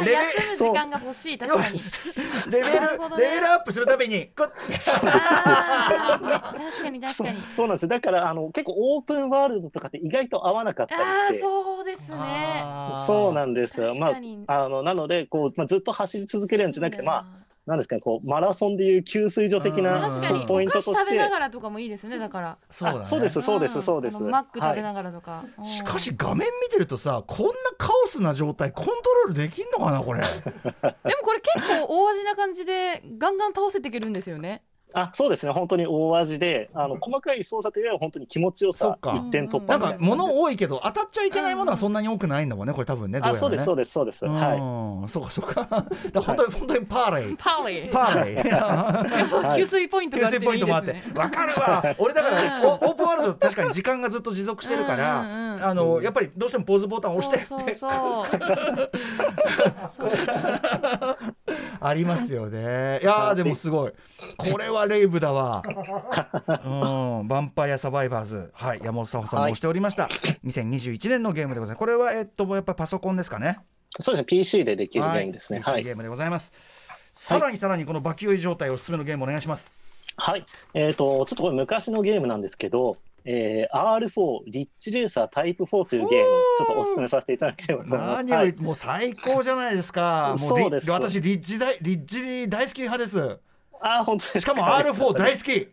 [0.00, 1.78] レベ休む時間が欲しい確かに。
[2.52, 2.88] レベルね。
[3.18, 4.68] レベルアップするためにこうあー
[6.40, 7.42] 確かに確かに。
[7.54, 7.82] そうなんです。
[7.82, 11.38] よだからあの結構オープンワールドとかって意外と合わなかったりあして。
[11.38, 12.16] ーそうですね。
[13.06, 13.94] そうなんですよ。
[13.96, 14.44] ま確かに。
[14.46, 19.84] ああのなのでこう、まあ、ずっと走り続けるんじゃなくてまあなんですかねこうマラソンでいう給水所的うん。
[19.84, 21.00] な確かにポインおトとして。
[21.00, 22.58] 食べながらとかもいいですねだから。
[22.70, 24.22] そうそうですそうですんそうです。
[24.22, 30.32] マック食べはいながらとか、うんしかし画面見てるとさこんなカオスな状態コントロールできんのかなこれでも。
[31.22, 33.92] これ結構大味な感じでガンガン倒せてい。
[33.92, 34.12] けるん。
[34.14, 34.62] ですよね
[34.94, 35.52] あそうですね。
[35.52, 39.22] 本当に大味であの細かい操作というよりは本当に気持ちよさそっか。
[39.28, 43.20] 一点突破ないんか物多いけど当たっちゃいけないものはそんなに多くないんだもんねこれ多分ね。
[43.20, 44.24] どうやらねあそうですそうですそうです。
[44.24, 44.58] はい。
[44.58, 45.66] うんそうかそうか。
[46.12, 47.36] だ本当に本当にパーレイ。
[47.36, 48.36] パーリーパーレイ。
[48.50, 49.56] はい。
[49.56, 50.96] 給水ポイント給があって水ポイントもあって。
[51.14, 51.84] わかるわ。
[51.98, 57.44] 俺だからおオープンワールド確かに時間がずっと持続してるから、あのやっぱりどうしてもポーズボタンを押して。
[57.44, 57.90] そうそうそう。
[59.88, 60.10] そう
[61.80, 63.00] ありますよね。
[63.02, 63.92] いやーでもすごい。
[64.36, 65.62] これはレイブだわ。
[65.66, 65.72] うん。
[65.72, 68.50] ヴァンパイアサバイバーズ。
[68.52, 68.80] はい。
[68.82, 70.08] 山本沙穂さんも押しておりました、
[70.44, 71.78] 2021年のゲームでございます。
[71.78, 73.58] これはえっとやっぱりパソコンですかね。
[74.00, 74.24] そうですね。
[74.24, 75.24] PC でできるゲはい。
[75.24, 75.60] ームですね。
[75.60, 75.84] はい。
[75.84, 76.52] ゲームでございます、
[77.14, 79.76] さらにさらにこのバキュイ状態おすすめのゲームお願いします。
[80.16, 80.44] はい、
[80.74, 82.96] えー、とちょっとこれ昔のゲームなんですけど、
[83.30, 86.24] えー、R4 リッチレーサータイプ4というゲーム
[86.56, 88.24] ちょっとお勧めさせていただければと思います。
[88.24, 90.34] 何をはいもう最高じゃないですか。
[90.38, 93.38] もうリそうです私リッジ大リッジ大好き派です。
[93.82, 95.68] あー本当ですしかも R4 大好き。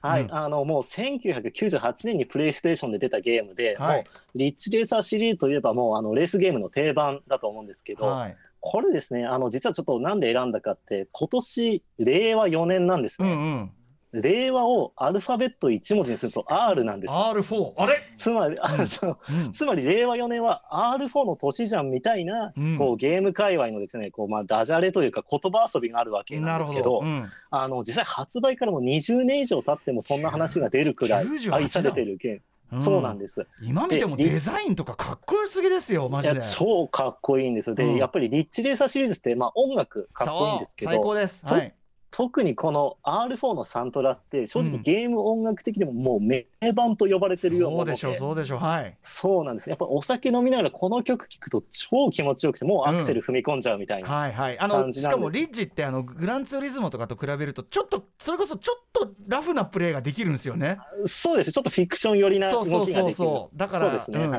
[0.00, 8.36] はい、うんあのもう1998年にプレイステーションで出たゲームで、はいもうリッチレーサーシリーズといえばもうあのレースゲームの定番だと思うんですけど、はい。
[8.60, 13.70] これですねあの実はちょっとなんで選んだかって今年令和4年なんですね、うんうん。
[14.12, 17.14] 令和をアルファベット1文字にすると R なんです。
[17.14, 17.94] R4 あれ？
[18.14, 18.86] つまり、あうん。
[18.86, 19.18] そう。
[19.44, 19.52] うん。
[19.52, 22.78] つまり令和4年は R4 の年じゃんみたいな、うん。
[22.78, 27.02] こうゲーム界隈のですねこうまあダジャレというか言葉遊びがあるわけななんですけど
[27.50, 33.46] あの実際発売からもう20年以上経ってもそんな話が出るくらい98愛されてるゲーム、そうなんです。
[33.62, 36.56] 今見てもでデザインとかかっこよすぎですよマいやジで。
[36.56, 37.76] 超かっこいいんですよ。
[37.76, 37.96] で、うん。
[37.96, 41.44] やっぱりリッチレーサーシリーズってまあ音楽かっこいいんですけそう最高どです。
[41.44, 41.74] とはい。
[42.12, 44.82] 特にこの R4 のサントラって正直うん。
[44.82, 47.96] ゲーム音楽的にももう名盤と呼ばれてるようなもので。
[47.96, 48.96] そうでしょうそうでしょうはい。
[49.02, 49.70] そうなんです。
[49.70, 60.78] やっぱお酒飲みながらこの曲聴くと超気持ちよくてもうアクセル踏み込んじゃうみたいな、はいはい、あのしかもリッジってあのグランツーリズムとかと比べるとちょっとそれこそちょっとラフなプレーができるんですよね。
[61.06, 61.52] そうです。
[61.52, 63.14] ちょっとフィクション寄りなそうそうそう動きができる。
[63.14, 64.32] そうだからそうですね、うん。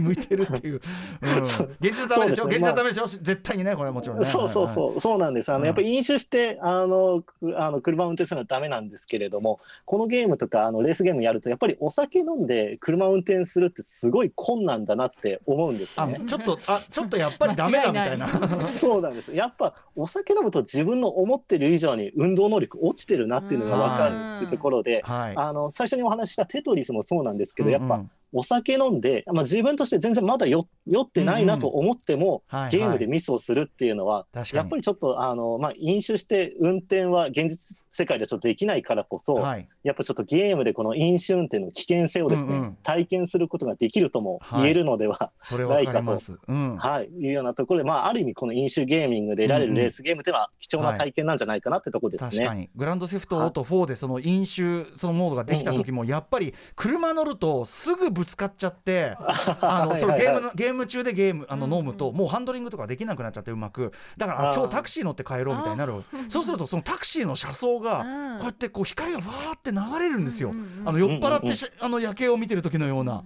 [0.02, 0.80] 向いてるっていう、
[1.22, 4.24] うん、そう現実はダメですよそうですね現実はダメですよ、絶対にねこれはもちろんね。
[4.24, 4.68] そうそうう。
[4.68, 5.52] そう、そうなんです。
[5.52, 9.60] あうんの、やっぱり飲酒して、あの、くあの、車を運転するのはダメなんですけれども。
[9.84, 16.20] このゲームとか、あの、レースゲームやると、やっぱりお酒飲んで車を運転するってすごい困難だなって思うんですあね。
[16.26, 18.28] ちょっとあちょっとやっぱりダメだみたいな。
[18.68, 19.34] そうなんです。
[19.34, 25.34] やっぱお酒飲むと自分の思ってる以上に運動能力落ちてるなっていうのが分かるっていうところで、はい。
[25.36, 32.70] あの最初にお話ししたテトリスもそうなんですけど、やっぱうんうんお酒飲んで、まあ、自分として全然まだ酔酔ってないなと思っても、はいはい。
[32.70, 39.68] ゲームでミスをするっていうのは、やっぱりちょっとあの、まあ、飲酒して運転は現実世界ではちょっとできないからこそ、はい。
[39.82, 42.76] やっぱちょっとゲームでこの飲酒運転の危険性をですね、うんうん。
[42.84, 46.34] 体験することができるとも言えるのでは、それわかります。
[46.46, 46.76] うん。
[46.76, 52.30] はい、いうようなところで、まあ、ある意味この飲酒ゲーミングで得られるレースゲームでは貴重な体験なんじゃないかなってところですね。
[52.30, 52.70] 確かに。
[52.76, 59.16] グランドセフトオート4でその飲酒そのモードができた時もやっぱり車乗るとすぐぶつかっちゃって
[59.60, 63.92] あのそのゲームのゲーム中でゲームあの飲むともうハンドリングとかできなくなっちゃってうまく。
[64.16, 65.94] だから今日タクシー乗って帰ろうみたいになる。
[66.28, 68.38] そうするとそのタクシーの車窓がうん。
[68.38, 70.50] こうやってこう光がわーって流れるんですよ。
[70.50, 73.24] うんうんうんあの酔っ払ってしうあの夜景を見てる時のような。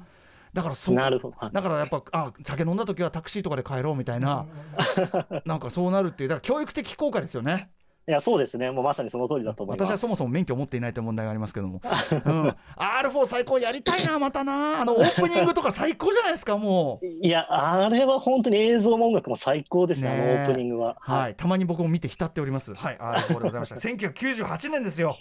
[0.53, 1.37] だからそなるほど。
[1.37, 4.47] はいだからやっぱあ酒飲んだ時はタクシーとかで帰ろうみたいな。
[5.45, 7.71] なんかそうなるっていうだから教育的効果ですよね
[8.07, 8.71] いやそうですね。
[8.71, 9.89] もうまさにその通りだと思います。
[9.89, 11.81] 私はそもそも免許を持っていないという問題がありますけども、
[12.13, 14.81] うん、R4 最高やりたいなまたな。
[14.81, 17.07] あのオープニングとか最高じゃないですかもう。
[17.07, 20.11] いやあれは本当に映像も音楽も最高ですね。
[20.11, 20.97] ねあのオープニングは。
[21.01, 22.75] はい、たまに僕も見て浸っております。
[22.75, 23.77] はい、R4 でございました。
[23.77, 25.17] 1998年ですよ。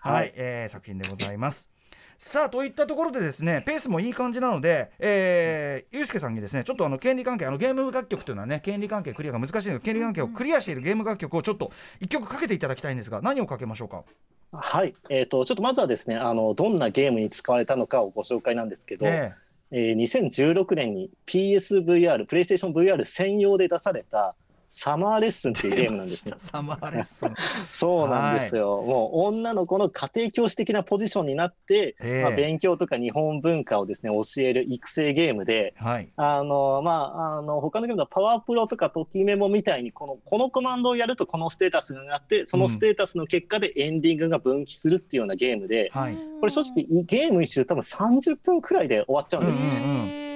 [0.00, 0.32] はい、はい。
[0.36, 1.77] えー作品でございます。
[2.20, 14.02] さあといったところでですねペースもいい感じなので、えー、ゆうすけさんにですねちょっとあの権利関係あのゲーム楽曲というのはね権利関係クリアが難しいので権利関係をクリアしているゲーム楽曲をちょっと一曲かけていただきたいんですが何をかけましょうか、
[14.50, 19.32] はい、えー、とちょっとまずはですねあのどんなゲームに使われたのかをご紹介なんですけど、え。
[19.32, 24.34] えー2016年に PSVR プレイステーション VR 専用で出された
[24.68, 26.34] サマーレッスンっていうゲームなんですね。
[26.38, 27.34] サマーレッスン
[27.70, 28.82] そうなんですよ。
[28.82, 35.74] もう女の子の家庭教師的なポジションになって、ええまあ、勉強とか日本文化をですね教える育成ゲームで。
[35.76, 49.68] はいあのまあ、あの他のゲームだとパワープロとかときメモみたいにこのこのコマンドをやるとこのステータスになってそのステータスの結果でエンディングが分岐するっていうようなゲームで、はいこれ正直ゲーム一周多分30分くらいで終わっちゃうんですよ。
[49.68, 50.27] うんうんうん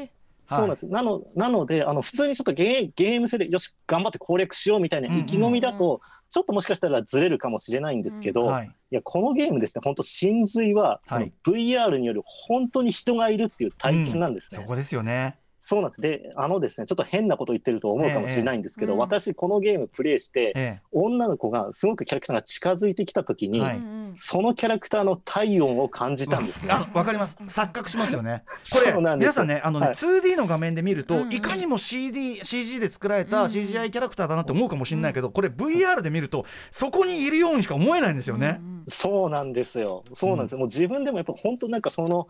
[0.47, 0.87] そうなんです。
[0.89, 8.67] なのなのであの普通にちょっとゲーゲーム性でよし頑張って攻略しようみたいな意気込みだと、ちょっともしかしたらずれるかもしれないんですけど、はい。
[8.91, 11.33] いやこのゲームですね本当真髄は、はい。
[11.47, 14.61] VR による本当に人がいるっていう体験なんですね。
[14.63, 16.01] そこですよねそうなんです。
[16.01, 23.77] で、あのですね、ちょっと変なこと言ってると思うかもしれないんですけど、ええうん私このゲームプレイして、え女の子がすごくキャラクターが近づいてきた時に、はい。
[23.77, 24.13] うんうん。
[24.17, 26.73] そのキャラクターの体温を感じたんですね。
[26.73, 27.39] あわかります。
[27.47, 28.43] 錯覚しますよね。
[28.73, 29.95] これ皆さんねあのね、はい。
[29.95, 31.33] 2D の画面で見ると、うんうん。
[31.33, 33.51] いかにも CD CG で作られたうんうん。
[33.51, 38.59] CGI キャラクターだなって思うかもしれないけど、これ VR で見るとそこにいるようにしか思えないんですよね。
[38.61, 40.05] うんそうなんですよ。
[40.13, 40.59] そうなんですよ。
[40.59, 42.27] もう自分でもやっぱ本当なんかその、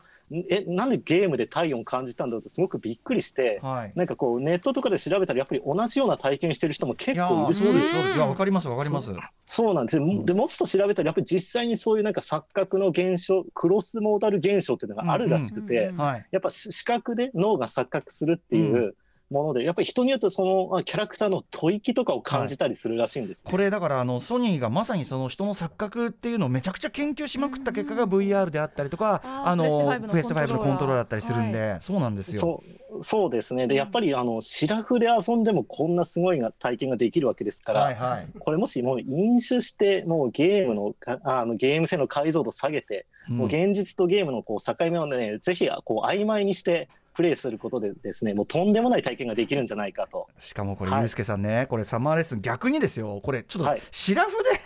[0.48, 3.92] え、なんでゲームで体温感じたんだろうってすごくびっくりして、はい。
[3.94, 8.16] なんかこうネットとかで調べたらやっぱり同じような体験してる人も結構いるーそうですしそうです。
[8.16, 9.10] いやわかりますわかります。
[9.46, 9.74] そう。
[9.74, 9.96] なんです。
[9.96, 10.04] よ。
[10.04, 18.94] んでもうちょっと調べたらやっぱり実際にそういうなんか錯覚の現象クロスモーダル現象っていうのがあるらしくて、うんうんはいやっぱし視覚で脳が錯覚するっていう
[19.32, 32.40] もので、やっぱり人によってそのあキャラクターの吐息とかを感じたりするらしいんですね、これだからあのソニーがまさにその人の錯覚っていうのをめちゃくちゃ研究しまくった結果が VR であったりとか、あのププレステレステ5 5のコントローラーのコントローラーだったりするんで、そうなんですよ。
[32.40, 33.66] そうそうですね。
[33.66, 38.28] でやっぱりあのシラフで遊んでもこんなすごいが体験ができるわけですから、はいはい。
[38.38, 50.28] これもしもう飲酒してもうゲームのかあのゲーム性の解像度下げて、もう現実とゲームのこう境目をねぜひこう曖昧にしてプレイすることでですねもうとんでもない体験ができるんじゃないかと。
[50.38, 51.00] しかもこれ、はい。
[51.00, 53.82] ゆうすけさんね、これ、サマーレッスン、逆にですよ、これ、ちょっと、はい。
[53.90, 54.60] シラフで、シ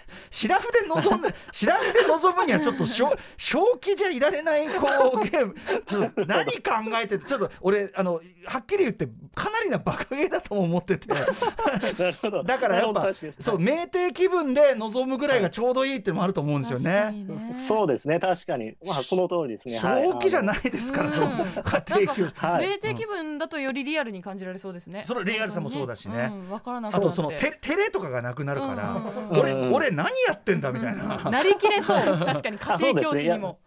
[0.48, 5.54] ラフで臨んで、シラフで臨むには、ちょっと正、正気じゃいられない、こう、ゲーム、
[5.86, 16.86] ちょっと、何考えてて、ちょっと、俺、あの、はっきり言って、かなりなバカゲーだとも思ってて、だからやっぱそう、酩酊気分で臨むぐらいがちょうどいいっていうのもあると思うんですよね。
[16.86, 17.52] ね。
[17.52, 18.74] そうですね確かに。
[18.84, 19.78] まあその通りですね。
[19.78, 20.42] 正気じゃい。
[20.44, 21.10] ないですから、う。
[21.10, 21.12] ん。
[21.12, 25.04] その家庭教酩酊気分だとよりリアルに感じられそうですね。
[25.06, 26.30] そのリアルさもそうだしね。
[26.32, 26.50] うん。
[26.50, 27.16] わからなくあと、なって。
[27.16, 28.96] その、て照れとかがなくなるから、うん。
[28.96, 31.30] うんうん俺、うん俺何やってんだみたいな。
[31.30, 33.58] なりきれそう 確かに家庭教師にも。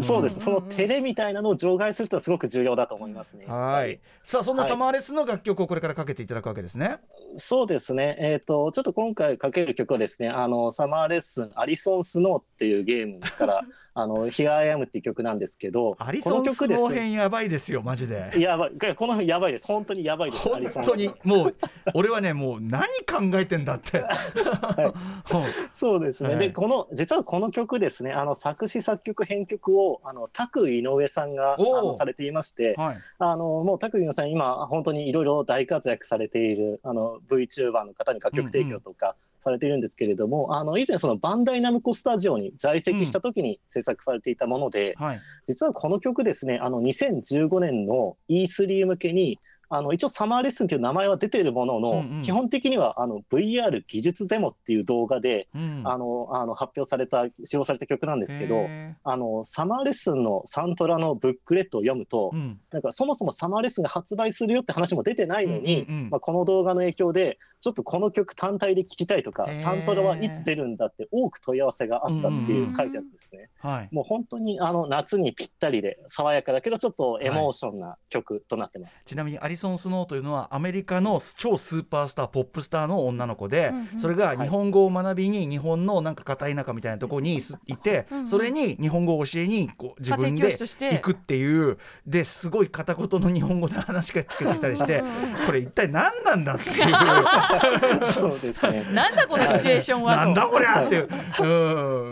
[0.00, 0.38] そうです。
[0.38, 3.44] うんその照れみたいなのを除外するとはすごく重要だと思いますね。
[3.46, 4.00] はい。
[4.24, 6.98] さあ、そんなはいサマーレスの楽曲をこれからかけていただくわけですね。
[7.36, 8.16] そうですね。
[8.18, 13.62] えっ、と、ちょっと今回かける曲はですね、あの、サマーレッスン、アリソン・スノーっていうゲームから、
[13.98, 18.30] あの、Here I Am っていう曲なんですけど、アリソンスこの曲ですノー編やばいですよ、マジで。
[18.36, 18.72] やばい。
[18.94, 19.66] このやばいです。
[19.66, 20.46] 本当にやばいです。
[20.48, 21.54] ア本当にもう
[21.94, 24.06] 俺はねもう何考えてんだって、うん
[25.72, 26.30] そうですね。
[26.30, 45.20] はいで、この、実はこの曲ですね、あの、作詞作曲編曲を、あの、タク井上さんが、あの、されていまして、はいあの、もうタク井上さん、今、本当にいろいろ大活躍されている、あの、VTuber の方に楽曲提供とか、されているんですけれども、あの、以前そのバンダイナムコスタジオに在籍した時に制作されていたもので、はい。
[45.46, 52.22] 実はこの曲ですね、あの、2015年の E3 向けに、あの一応サマーレッスンという名前は出ているものの、うんうん。
[52.22, 55.82] 基本的にはあの VR 技術デモっていう動画で、うん。
[55.84, 62.60] あのあの発表された使用された曲なんですけど、へあのサマーレッスンのサントラのブックレットを読むと、ーうん。
[62.70, 66.10] なんかそもそもサマーレッスンが発売するよって話も出てないのに、うんうんうん。
[66.10, 73.50] まあ、この動画の影響でちょっとこの曲単体で聴きたいとかサントラはいつ出るんだって多く問い合わせがあったっていう書いてあるんですね。
[73.58, 73.88] はい。
[73.92, 79.04] もう本当にあの夏にぴったりで爽やかだけどちょっとエモーションな曲となってます。
[79.04, 95.02] ちなみにアリリソン・スノーというのはアメリカの超スーパースターポップスターの女の子で、それが日本語を学びに日本のなんか片田舎みたいなところにすいて、それに日本語を教えにこう自分で行くっていうですごい片言の日本語で話しかけてきたりして
[95.46, 98.04] これ一体何なんだっていう。
[98.12, 98.86] そうですね。
[98.92, 100.20] なんだこのシチュエーションはと。
[100.20, 101.08] なんだこりゃっていう、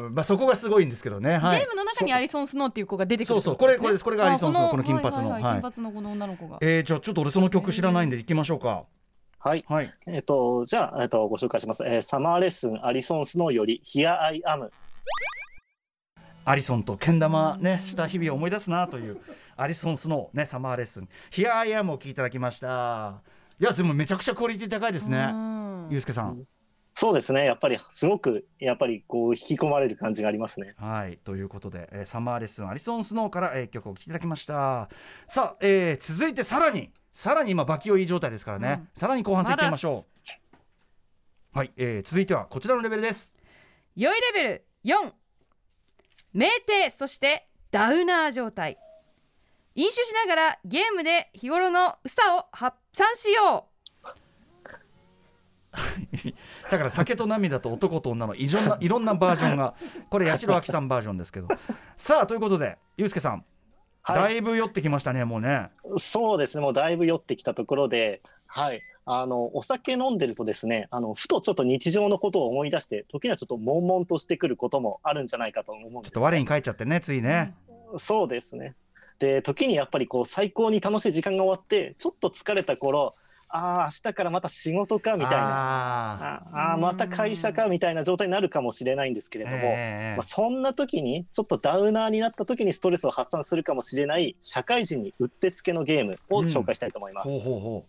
[0.06, 0.14] うん。
[0.14, 5.30] まあ、そこがすごいんですけどね、はい、ゲームの中にアリソン・スノーっていう子が出てくるそうそうこれこれこれがアリソンスノーあこの金髪の。
[5.30, 5.62] はいはいはいはい。
[5.62, 6.58] 金髪のこの女の子が。
[6.60, 8.84] えー、じゃあちょっと俺その曲知らないんで行きましょうか
[9.40, 9.64] はい。
[9.66, 11.82] はいえっ、と、じゃあ、えっ、と、ご紹介します。
[11.84, 14.70] えーサマーレッスン、アリソン・スノーより、Here I Am。
[16.44, 19.18] アリソンとけん玉ねした日々を思い出すなという
[19.56, 23.22] アリソンスノーねサマーレッスン「Here I Am」を聞いていただきました
[23.58, 26.46] いやでもめちゃくちゃクオリティ高いですねうんゆうすけさん
[26.96, 27.44] そうですね。
[27.44, 30.74] やっぱり、すごく、やっぱり、こう、引き込まれる感じがありますね。
[30.78, 34.88] はいということで、えーサマーレッスンアリソンスノーから、えー曲を聴いていただきました
[35.26, 38.88] さあ、えー続いてさらにさらに今バキオいい状態ですからね、うん。
[38.92, 40.04] さらに後半戦いってみましょ
[41.54, 41.56] う。
[41.56, 43.36] はい、えー続いてはこちらのレベルです。
[43.94, 45.12] 良いレベル4
[46.34, 48.76] 酩酊そしてダウナー状態。
[49.76, 53.68] 飲酒しながらゲームで日頃のうさを発散しよ
[56.70, 59.74] だから酒と涙と男と女のいろんないろんなバージョンが
[60.10, 61.48] これ八代亜紀さんバージョンですけど。
[61.96, 63.44] さあということでゆうすけさん、
[64.12, 66.62] だはいぶ酔ってきましたねもうねそうですね。
[66.62, 68.80] もうだいぶ酔ってきたところで、はい。
[69.06, 77.54] あの、お酒飲んでるとですね、あの、ふとちょっと日常のことを思い出して、時にはちょっと悶々としてくることもあるんじゃないかと思うんです、ちょっと我に返っちゃってねついね、
[77.96, 78.74] そうですね。
[79.18, 83.14] で、時にやっぱりこう、最高に楽しい時間が終わって、ちょっと疲れた頃、
[83.56, 86.42] ああ、明日からまた仕事かみたいな。
[86.52, 97.30] ああまた会社かみたいな状態になるかもしれないんですけれーども、えーまあ、そんな時にちょっとダウナーになった時にストレスを発散するかもしれない社会人にうってつけのゲームを紹介したいと思います。
[97.30, 97.86] ほうほうほ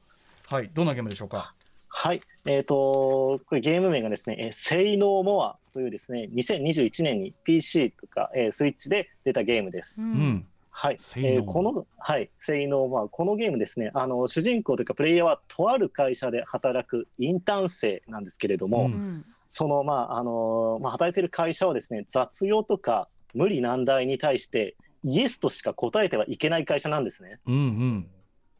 [0.51, 0.53] う。
[0.53, 1.55] はいどんなゲームでしょうか？
[1.87, 10.07] はい、えっ、とこれゲーム名がですね、えー、性能モアというですね、2021年に PC とか、えースイッチで出たゲームです。
[10.07, 10.45] う、うん、
[10.77, 12.29] はい、えーこのはい。
[12.37, 18.91] 性能モアこのゲームですね、あの主人公というかプレイヤーはとある会社で働くインターン生なんですけれども、うん。
[18.91, 27.39] うんそのまああのまあ働いてる会社はですね、雑用とか無理難題に対してイエスとしか答えてはいけない会社なんですね。
[27.45, 28.07] うんうん。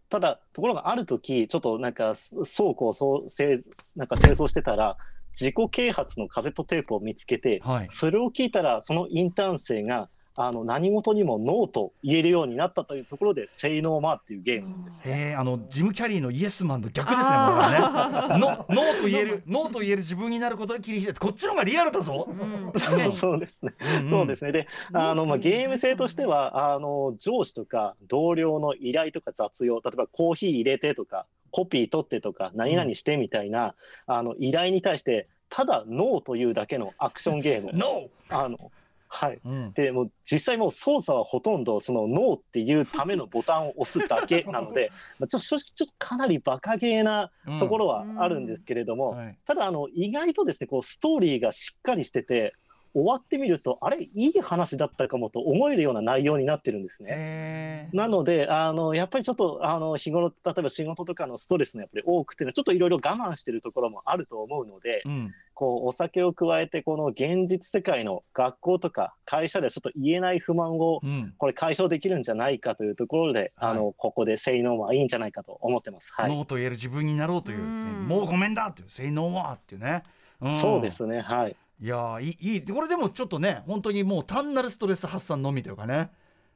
[0.10, 3.58] ただところがある時ちょっとなんかす倉庫をそう清
[3.98, 4.96] なんか清掃してたら
[5.34, 7.88] 自己啓発のカセットテープを見つけて、はい。
[7.90, 10.08] それを聞いたらそのインターン生が
[10.38, 15.02] あの何事にもノーと言えるようになったというところで「性能マー」っていうゲームです。
[15.06, 18.40] へえあのジム・キャリーのイエスマンと逆ですねこれはね。
[18.40, 22.80] ノノーと言えるノーと言える自分になることで切り開いてこっちの方がリアルだぞ、うん。
[22.80, 23.74] そうそうですね。
[24.06, 24.52] そうですね。
[24.52, 33.76] で、あのまあゲーム性としてはあの上司とか同僚の依頼とか雑用、例えばコーヒー入れてとかコピー取ってとか何々してみたいな、
[34.06, 37.72] あの依頼に対してただノーというだけのアクションゲーム。
[37.78, 38.72] ノあの
[39.16, 39.40] はい。
[39.46, 49.38] ー、うん、でもう実際もう操作はほとんどそのノーっていうためのボタンを押すだけなので、 まあちょっと正直ちょっとかなりバカゲーなところはあるんですけれども、はい。
[49.46, 52.54] ただあの意外とですねこうストーリーがしっかりしてて
[52.94, 54.04] 終わってみるとあれ？
[54.04, 57.90] いい話だったかもと思えるような内容になってるんですね。
[57.94, 71.34] なのであのやっぱりちょっとあの日頃例えば仕事とかのストレスのやっぱり多くてちょっといろいろ我慢してるところもあると思うので、うんこうお酒を加えてこの現実世界の学校とか会社ではちょっと言えない不満をうん。
[71.38, 76.14] これ解消できるんじゃないかというところで、あのここで性能はいいんじゃないかと思ってます。
[76.14, 78.08] はい、ノーと言える自分になろうというですね、うん。
[78.08, 80.04] もうごめんだっていう、say no more っていうね。
[80.48, 80.52] ん。
[80.52, 81.56] そうですねはい。
[81.82, 82.62] いやいい。
[82.62, 86.10] これでもちょっとね本当にもう単なるストレス発散のみというかね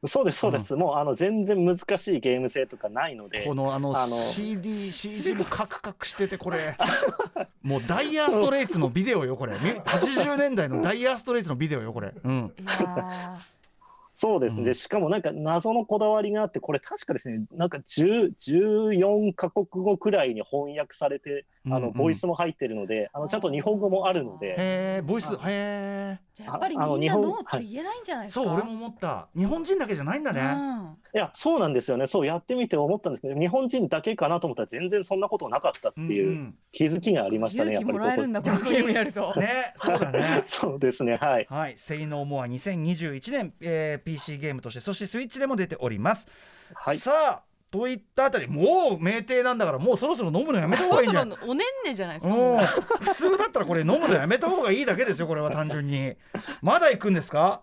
[0.06, 6.78] そうですそうです、もうあの全然難しいゲーム性とかないのでこのあのあの CDCG もカクカクしててこれ。
[7.62, 9.54] もうダイヤーストレイツのビデオよこれ。
[9.54, 12.54] み80年代のダイヤーストレイツのビデオよこれ、うん、
[14.14, 14.74] そうですね、うん。
[14.74, 21.82] しかもなんか謎のこだわりがあってこれ確かですねなんか10 14カ国語くらいに翻訳されてあうんうん。
[21.84, 24.49] のボイスも入ってるので、あのちゃんと日本語もあるので。
[24.51, 24.55] へ
[24.99, 29.28] えボイスへえじゃあやっぱりみんな日本ノーって言えないんじゃないですか、そう俺も思った。
[29.36, 30.41] 日本人だけじゃないんだね、
[31.14, 32.07] いやそうなんですよね。
[32.07, 39.34] そうやってみて思ったんですけど日本人だけかなと思ったら全然そんなことなかったってうんいううん気づきがありましたね、勇気もらえるんだこここのゲームやると。
[39.36, 40.41] ねそうだね。
[40.45, 41.47] そうですねはい。
[41.49, 46.28] はい、性能モア2021年、えー PC ゲームとしてそしてスイッチでも出ております、
[46.74, 46.99] はい。
[46.99, 47.12] さ
[47.43, 56.16] あといったあたりもう酩酊なんだからもうそろそろ飲むのやめた方がいいんじゃないおねんねじゃないですかもう普通だったらこれ飲むのやめた方がいいだけですよこれは単純に。
[56.62, 57.62] まだ行くんですか？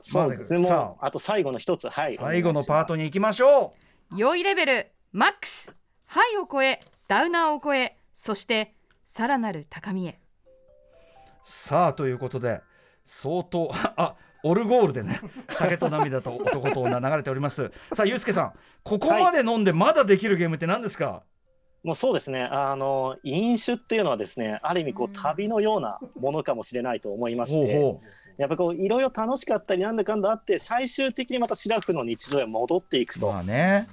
[0.00, 1.10] そうですさうあ。
[1.10, 1.88] と最後の一つ。
[1.88, 2.16] はい。
[2.16, 3.74] 最後のパートに行きましょ
[4.14, 5.72] 良いレベルマックス
[6.06, 8.74] ハイを超えダウナーを超えそして
[9.06, 10.18] さらなる高みへ。
[11.42, 12.60] さあということで
[13.06, 14.14] 相当 あ
[14.44, 15.20] オルゴールでね
[15.50, 17.72] 酒と涙と男と女流れております。
[17.92, 21.22] さあゆうすけさんここまで飲んでまだできるゲームって何ですか、
[21.84, 28.00] もうそうですね、あの飲酒っていうのはですね、ある意味こう旅のようなものかもしれないと思いまして、ほうほ
[28.38, 33.86] やっぱこういろいろ楽しかったりなんだかんだあって、最終的にまたシラフの日常へ戻っていくうと、まあね。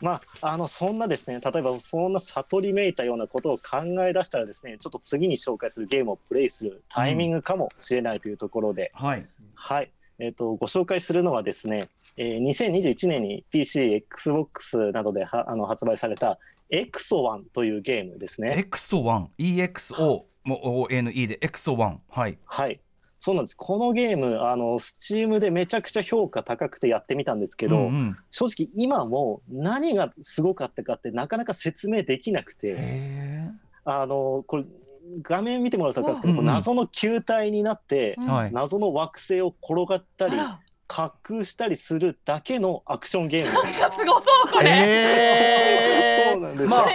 [0.00, 9.24] まあ、あのそんなですね例えばそんな悟りめいたようなことを考え出したらですねちょっと次に紹介するゲームをプレイするタイミングかもしれないというところで、はい
[9.62, 9.92] はい。
[10.18, 16.38] えー、とご紹介するのはですね、えー2021年に PC、XBOX などではあの発売された
[16.72, 18.66] EXO-1 というゲームですね。
[18.68, 22.38] EXO1 EXO も ONE で EXO1 はい。
[22.44, 22.80] はい。
[23.20, 23.56] そうなんです。
[23.56, 28.16] このゲームあの Steam でめちゃくちゃ評価高くてやってみたんですけど、うんうん。
[28.32, 32.74] 正直今も何がすごかったかってなかなか説明できなくて。
[32.76, 33.48] へ
[33.84, 34.64] あのこれ
[35.20, 38.16] 画面見てもらうと分かるんですけど、謎の球体になって、
[38.52, 43.52] 謎の惑星を転がったりあ滑空したりするだけのアクションゲーム。
[43.80, 46.68] らすごそうこれ、えそうなんですよ。
[46.68, 46.88] まあ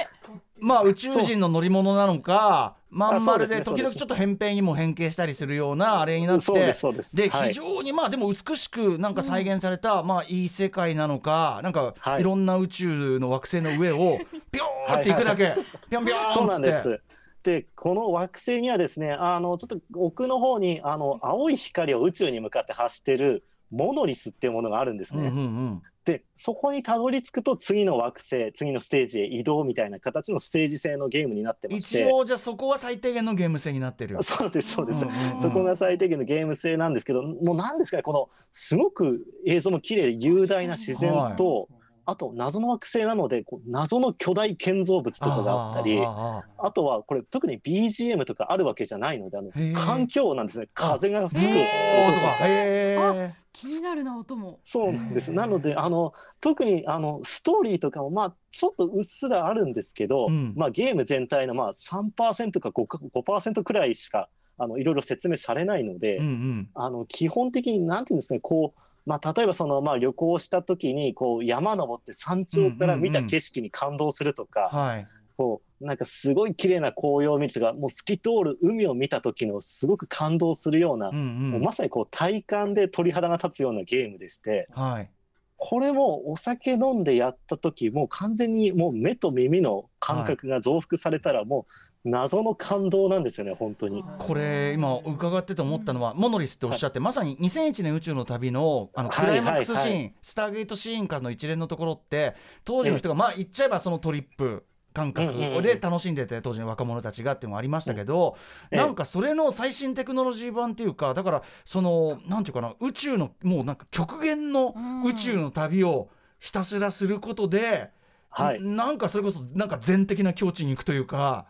[0.59, 7.15] まあ宇宙人の乗り物なのかまん丸で時々ちょっと扁平にも変形したりするようなあれになってそうですそうです。
[7.15, 7.49] ではい。
[7.49, 12.21] 非常にまあでも美しくなんか再現されたまあいい世界なのかなんかはい。
[12.21, 14.19] いろんな宇宙の惑星の上を
[14.51, 15.55] ピョーっていくだけ。
[15.89, 16.59] ピョンピョそうーンっつって。
[16.59, 17.01] なんです
[17.47, 25.29] でこの惑星にはですねあのちょっと奥の方にあの青い光を宇宙に向かって発してるモノリスっていうものがあるんですね。
[25.29, 25.81] うんうんうん。
[26.03, 32.01] でそこにたどり着くと次の惑星次のステージへ移動みたいな形のステージ制のゲームになってまして。
[32.01, 34.21] 一応じゃあそこは最低限のゲーム性になってる。
[34.23, 35.39] そうですそうです、うんうんうん。
[35.39, 41.69] そこが最低限のゲーム性なんですけどもうなんですかねこのすごく映像も綺麗で雄大な自然と、
[42.07, 50.69] あと謎の惑星なのでこう謎の巨大建造物とかがあったりあああとはこれ特に BGM とかあるわけじゃないのであの環境なんですね。
[50.73, 53.47] 風が吹く音とか。
[53.57, 54.59] 気になるな音も。
[54.63, 55.33] そうなんです。
[55.33, 60.53] なので、あの、特に、あの、ストーリーとかも、まあ、ちょっとうっすらあるんですけど、うん。
[60.55, 64.29] まあ、ゲーム全体の、まあ、3%か 5%, か5%くらいしか、
[64.59, 66.69] あの、いろいろ説明されないので、うんうん。
[66.75, 75.07] あの、基本的に、なんていうんですかね、こう、まあ、例えば、その、まあ、旅行した時に、こう、山登って山頂から見た景色に感動するとか、はい。
[75.37, 81.51] こう、なんかすごい綺麗な紅葉を見るとか、もう透き通る海を見た時のすごく感動するような、うんうん。
[81.51, 85.09] もうまさにこう体感で鳥肌が立つようなゲームでして、はい。
[85.57, 91.73] これもお酒飲んでやった時もう完全にもう目と耳の感覚が増幅されたらもう
[92.03, 94.03] 謎の感動なんですよね本当に。
[94.19, 108.35] これ今伺ってて思ったのはモノリスっておっしゃって、まさに2001年宇宙の旅のあのクはいライマックスシーン、はいはスターゲートシーンからの一連のところって当時の人がまあ言っちゃえばそのトリップ感覚うんうんうんで楽しんでて当時の若者たちがっていうのもありましたけど、
[108.71, 108.77] うん。
[108.77, 114.73] なんかそれの最新テクノロジー版っていうかだからそのなんていうかな宇宙のもうなんか極限の
[115.05, 117.91] 宇宙の旅をひたすらすることで、
[118.29, 118.61] はい。
[118.61, 121.45] なんかそれこそなんか全的な境地に行くというか。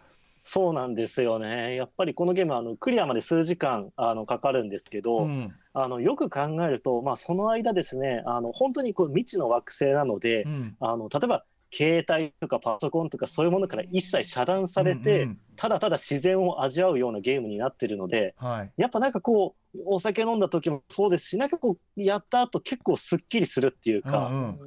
[0.49, 1.75] そうなんですよね。
[1.75, 5.53] やっぱりこのゲームはあのクリアまで数時間あのかかるんですけど、うん。
[5.73, 10.75] あのよく考えると、まあ、その間ですねあの本当にこう未知の惑星なので、うん。
[10.79, 18.71] あの例えば携帯とかパソコンとかそういうものから一切遮断されて、うんうんただただ自然を味わうようなゲームになってるのではい。
[18.77, 24.59] やっぱなんかこうお酒飲んだ時もそうですしなんかこうやった後結構すっきりするっていうか、うん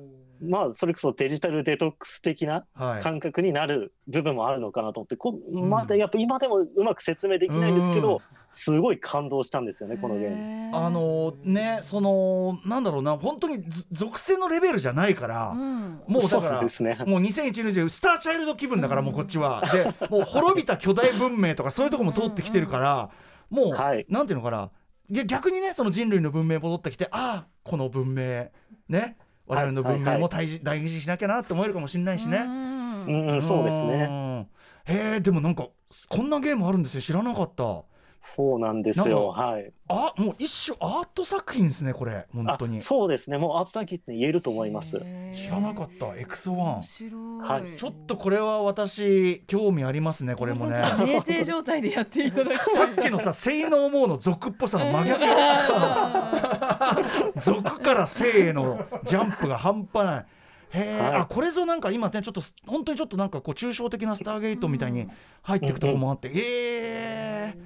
[0.43, 3.03] まあそれこそデジタルデトックス的なはい。
[3.03, 5.68] 感覚になる部分もあるのかなと思ってこん。
[5.68, 10.76] まだやっぱ今でもうまく説明できないんですけうんどすごい感動したんですよねこのゲーム。
[10.76, 16.01] あのねそのなんだろうな本当にず属性のレベルじゃないから、うん。
[16.09, 16.97] もうだからですね。
[17.07, 19.62] もう2001年でスターチャイルド気分だからもうこっちは。
[19.72, 23.11] でもう滅びた巨大文明とかそういうとこも通ってきてるから
[23.51, 24.07] もう、はい。
[24.09, 24.70] なんていうのかな。
[25.09, 28.49] で逆にねその人類の文明戻ってきてああこの文明
[28.88, 29.16] ね
[29.51, 32.38] 我々の文明も大事,、大事にしなきゃなって思えるかもしれないしね。
[32.38, 34.07] うんうん、そうですね。
[34.09, 34.48] ね。
[34.84, 35.68] へえでもなんか
[36.09, 37.84] こんなゲームあるんですよ知らなかった。
[38.23, 39.29] そうなんですよ。
[39.29, 39.73] はい。
[39.89, 42.83] あもう一種アート作品ですねこれ本あ当に。
[42.83, 43.39] そうですね。
[43.39, 45.01] もうアートサーキットに言えると思います。
[45.33, 46.62] 知らなかったエクソワン。
[46.75, 50.77] 面白い、はいちょっとこれは私興味ありますねこれもね。
[50.77, 55.25] 酩酊状態でやっていただきさっきのさ性能モーの俗っぽさの真逆
[57.41, 60.27] 俗から性へのジャンプが半端ない。
[60.73, 65.09] へえ、はいあこれぞなんか今ねちょっと本当にちょっとなんかこう抽象的なスターゲートみたいに
[65.43, 67.61] 入っていくとこもあって、えー、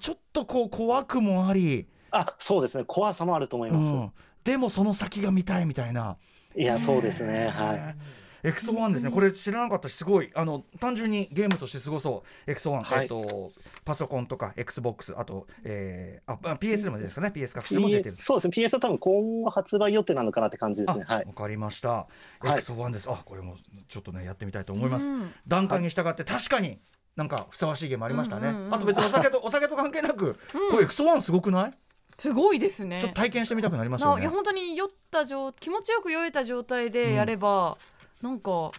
[0.00, 2.84] ちょっとこう怖くもあり、あ、そうですね。
[2.86, 3.88] 怖さもあると思いうます。
[3.88, 4.12] ん、
[4.44, 6.16] でもその先が見たいみたいな。
[6.56, 7.48] いや、そうですね。
[7.48, 7.96] はい。
[8.42, 9.10] X1 ですね。
[9.10, 9.88] これ知らなかった。
[9.88, 10.30] しすごい。
[10.34, 12.50] あの単純にゲームとしてすごそう。
[12.50, 13.02] X1、はい。
[13.02, 13.50] えっと
[13.84, 17.32] パソコンとか XBOX あと、えー、ああ PS でもですかね。
[17.34, 18.10] PS 各種も出てる。
[18.10, 18.66] PS そうですね。
[18.66, 21.04] PS は多分今後発売予定なのかなって感じですね。
[21.06, 21.26] はい。
[21.26, 22.06] かりました。
[22.42, 22.46] い。
[22.46, 23.10] X1 です。
[23.10, 23.56] あ、これも
[23.88, 25.10] ちょっとねやってみたいと思います。
[25.10, 25.32] うん。
[25.46, 26.78] 段階に従って確かに
[27.18, 28.48] なんかふさわしいゲームありましたね。
[28.48, 30.38] うんうんうんあと別にお酒とお酒と関係なく、
[30.70, 31.70] これ X1 すごくない？
[32.16, 33.00] すごいですね。
[33.00, 34.14] ちょっと体験してみたくなりますよね。
[34.16, 34.30] ないや。
[34.30, 37.76] 本当に酔った状気持ちよく酔えた状態でやれば、
[38.22, 38.70] なんか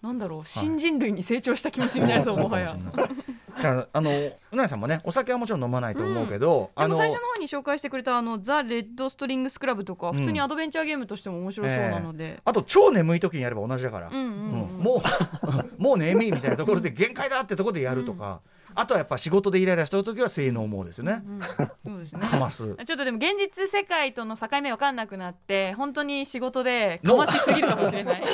[0.00, 3.10] なんだろう新人類に成長した気持ちになりそう、もはやかもしれない。
[3.10, 3.16] いや
[3.92, 14.08] あのうなぎさんもねお酒はもちろん飲まないと思うけど、であのも最初の方に紹介してくれたあのザ・レッド・ストリングス・クラブとか、普通にアドベンチャーゲームとしても面白そうなので、あと超眠い時にやれば同じだから。
[14.08, 14.76] うんうんうん。
[14.76, 14.82] うん。
[14.82, 15.02] もう
[15.82, 18.40] もう眠いみたいなところで限界だってところでやるとか、
[18.74, 22.26] あとはやっぱ仕事でイライラした時は性能もですよね、うんそうですね。
[22.28, 22.76] かます。
[22.84, 28.22] ちょっとでも現実世界との境目わかんなくなって本当に仕事でかましすぎるかもしれない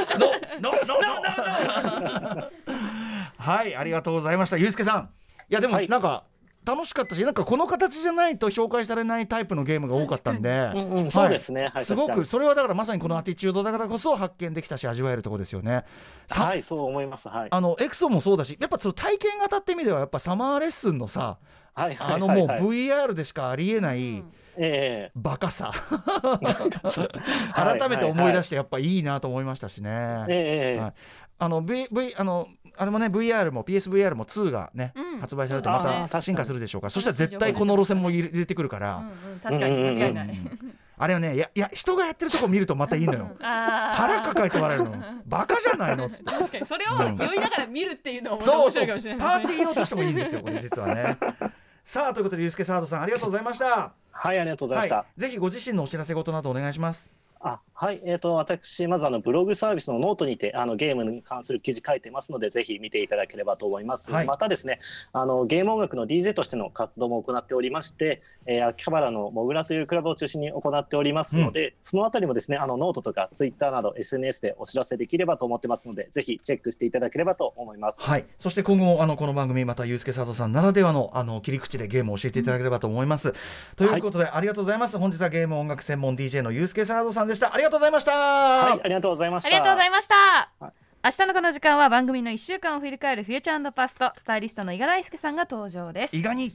[3.44, 4.56] はいありがとうございました。
[4.56, 5.10] ゆうすけさん。
[5.50, 5.88] いやでもはい。
[5.88, 6.24] なんか、
[6.64, 11.68] 楽しかったしなんかこの形じゃないと紹介されないタイプのゲームが多かったんで、うんうんそうですね。
[11.74, 15.84] はいすごくそれはだからまさにこのアティチュードだからこそ発見できたし味わえるところですよね。
[16.26, 17.28] さはいそう思います。
[17.28, 17.48] はい。
[17.50, 21.36] あのエクソもそうだしやっぱその体験型って意味ではやっぱサマーレッスンのさ
[21.74, 24.24] はいはいあのもうはいはい VR でしかありえない
[24.56, 25.70] えバカさ。
[25.76, 30.24] はい改めて思い出してやっぱいいなと思いましたしね。
[30.30, 30.76] ええ。
[30.76, 30.92] えはい。
[31.38, 35.20] あの V, v あのあれもね VR も PSVR も2がね、うん。
[35.20, 36.90] 発売されてまた進化するでしょうから。
[36.90, 39.40] そしたら絶対この路線も入れてくるから、うんうん。
[39.40, 43.32] 確かに間違いない、うんあれはねいやいや人がやってるとこ見るとまたいいのよ。
[43.42, 44.96] 腹抱えて笑えるの。
[45.26, 46.06] バカじゃないの。
[46.06, 46.66] っつって確かに。
[46.66, 49.44] それを酔いながら見るっていうのもそう面白いかもしれパない。
[49.44, 51.18] ーティー用としてもいいんですよこれ実はね。
[51.84, 53.92] さあということでゆうすけサードさんありがとうございました。
[54.14, 57.14] はいありがとうございました、はい、ぜひご自身のお知らせ事などお願いします
[57.44, 64.12] あはい、えー、と私、まずあのブログサービスのノートにてあのゲームに関する記事書いてますので、ぜひ見ていただければと思います。
[64.12, 64.26] はい。
[64.26, 64.78] またですね
[65.12, 78.00] あの、ゲーム音楽の DJ としての活動も行っておりまして、えー秋葉原のモグラというクラブを中心に行っておりますので、そのあたりもですねあのノートとかツイッターなど SNS でお知らせできればと思ってますので、ぜひチェックしていただければと思います。
[78.02, 78.24] はい。
[78.38, 83.34] そして今後もあのこの番組またゆうすけサードさんならではのあの切り口でゲームを教えていただければと思います、
[83.74, 84.96] ということで、ありがとうございます。
[84.98, 89.48] 本日はゲーム音楽専門 DJ のゆうすけサードさんでしたありがとうございましたはい、ありがとうございました。
[89.48, 90.14] ありがとうございました、
[90.60, 90.72] はい
[91.04, 96.50] 明日のこの時間は番組の1週間を振り返るフューチャーパストスタイリストの伊賀大輔さんが登場です伊賀に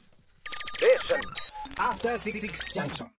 [0.79, 1.19] Station.
[1.77, 2.39] After Six
[2.73, 3.09] Junction.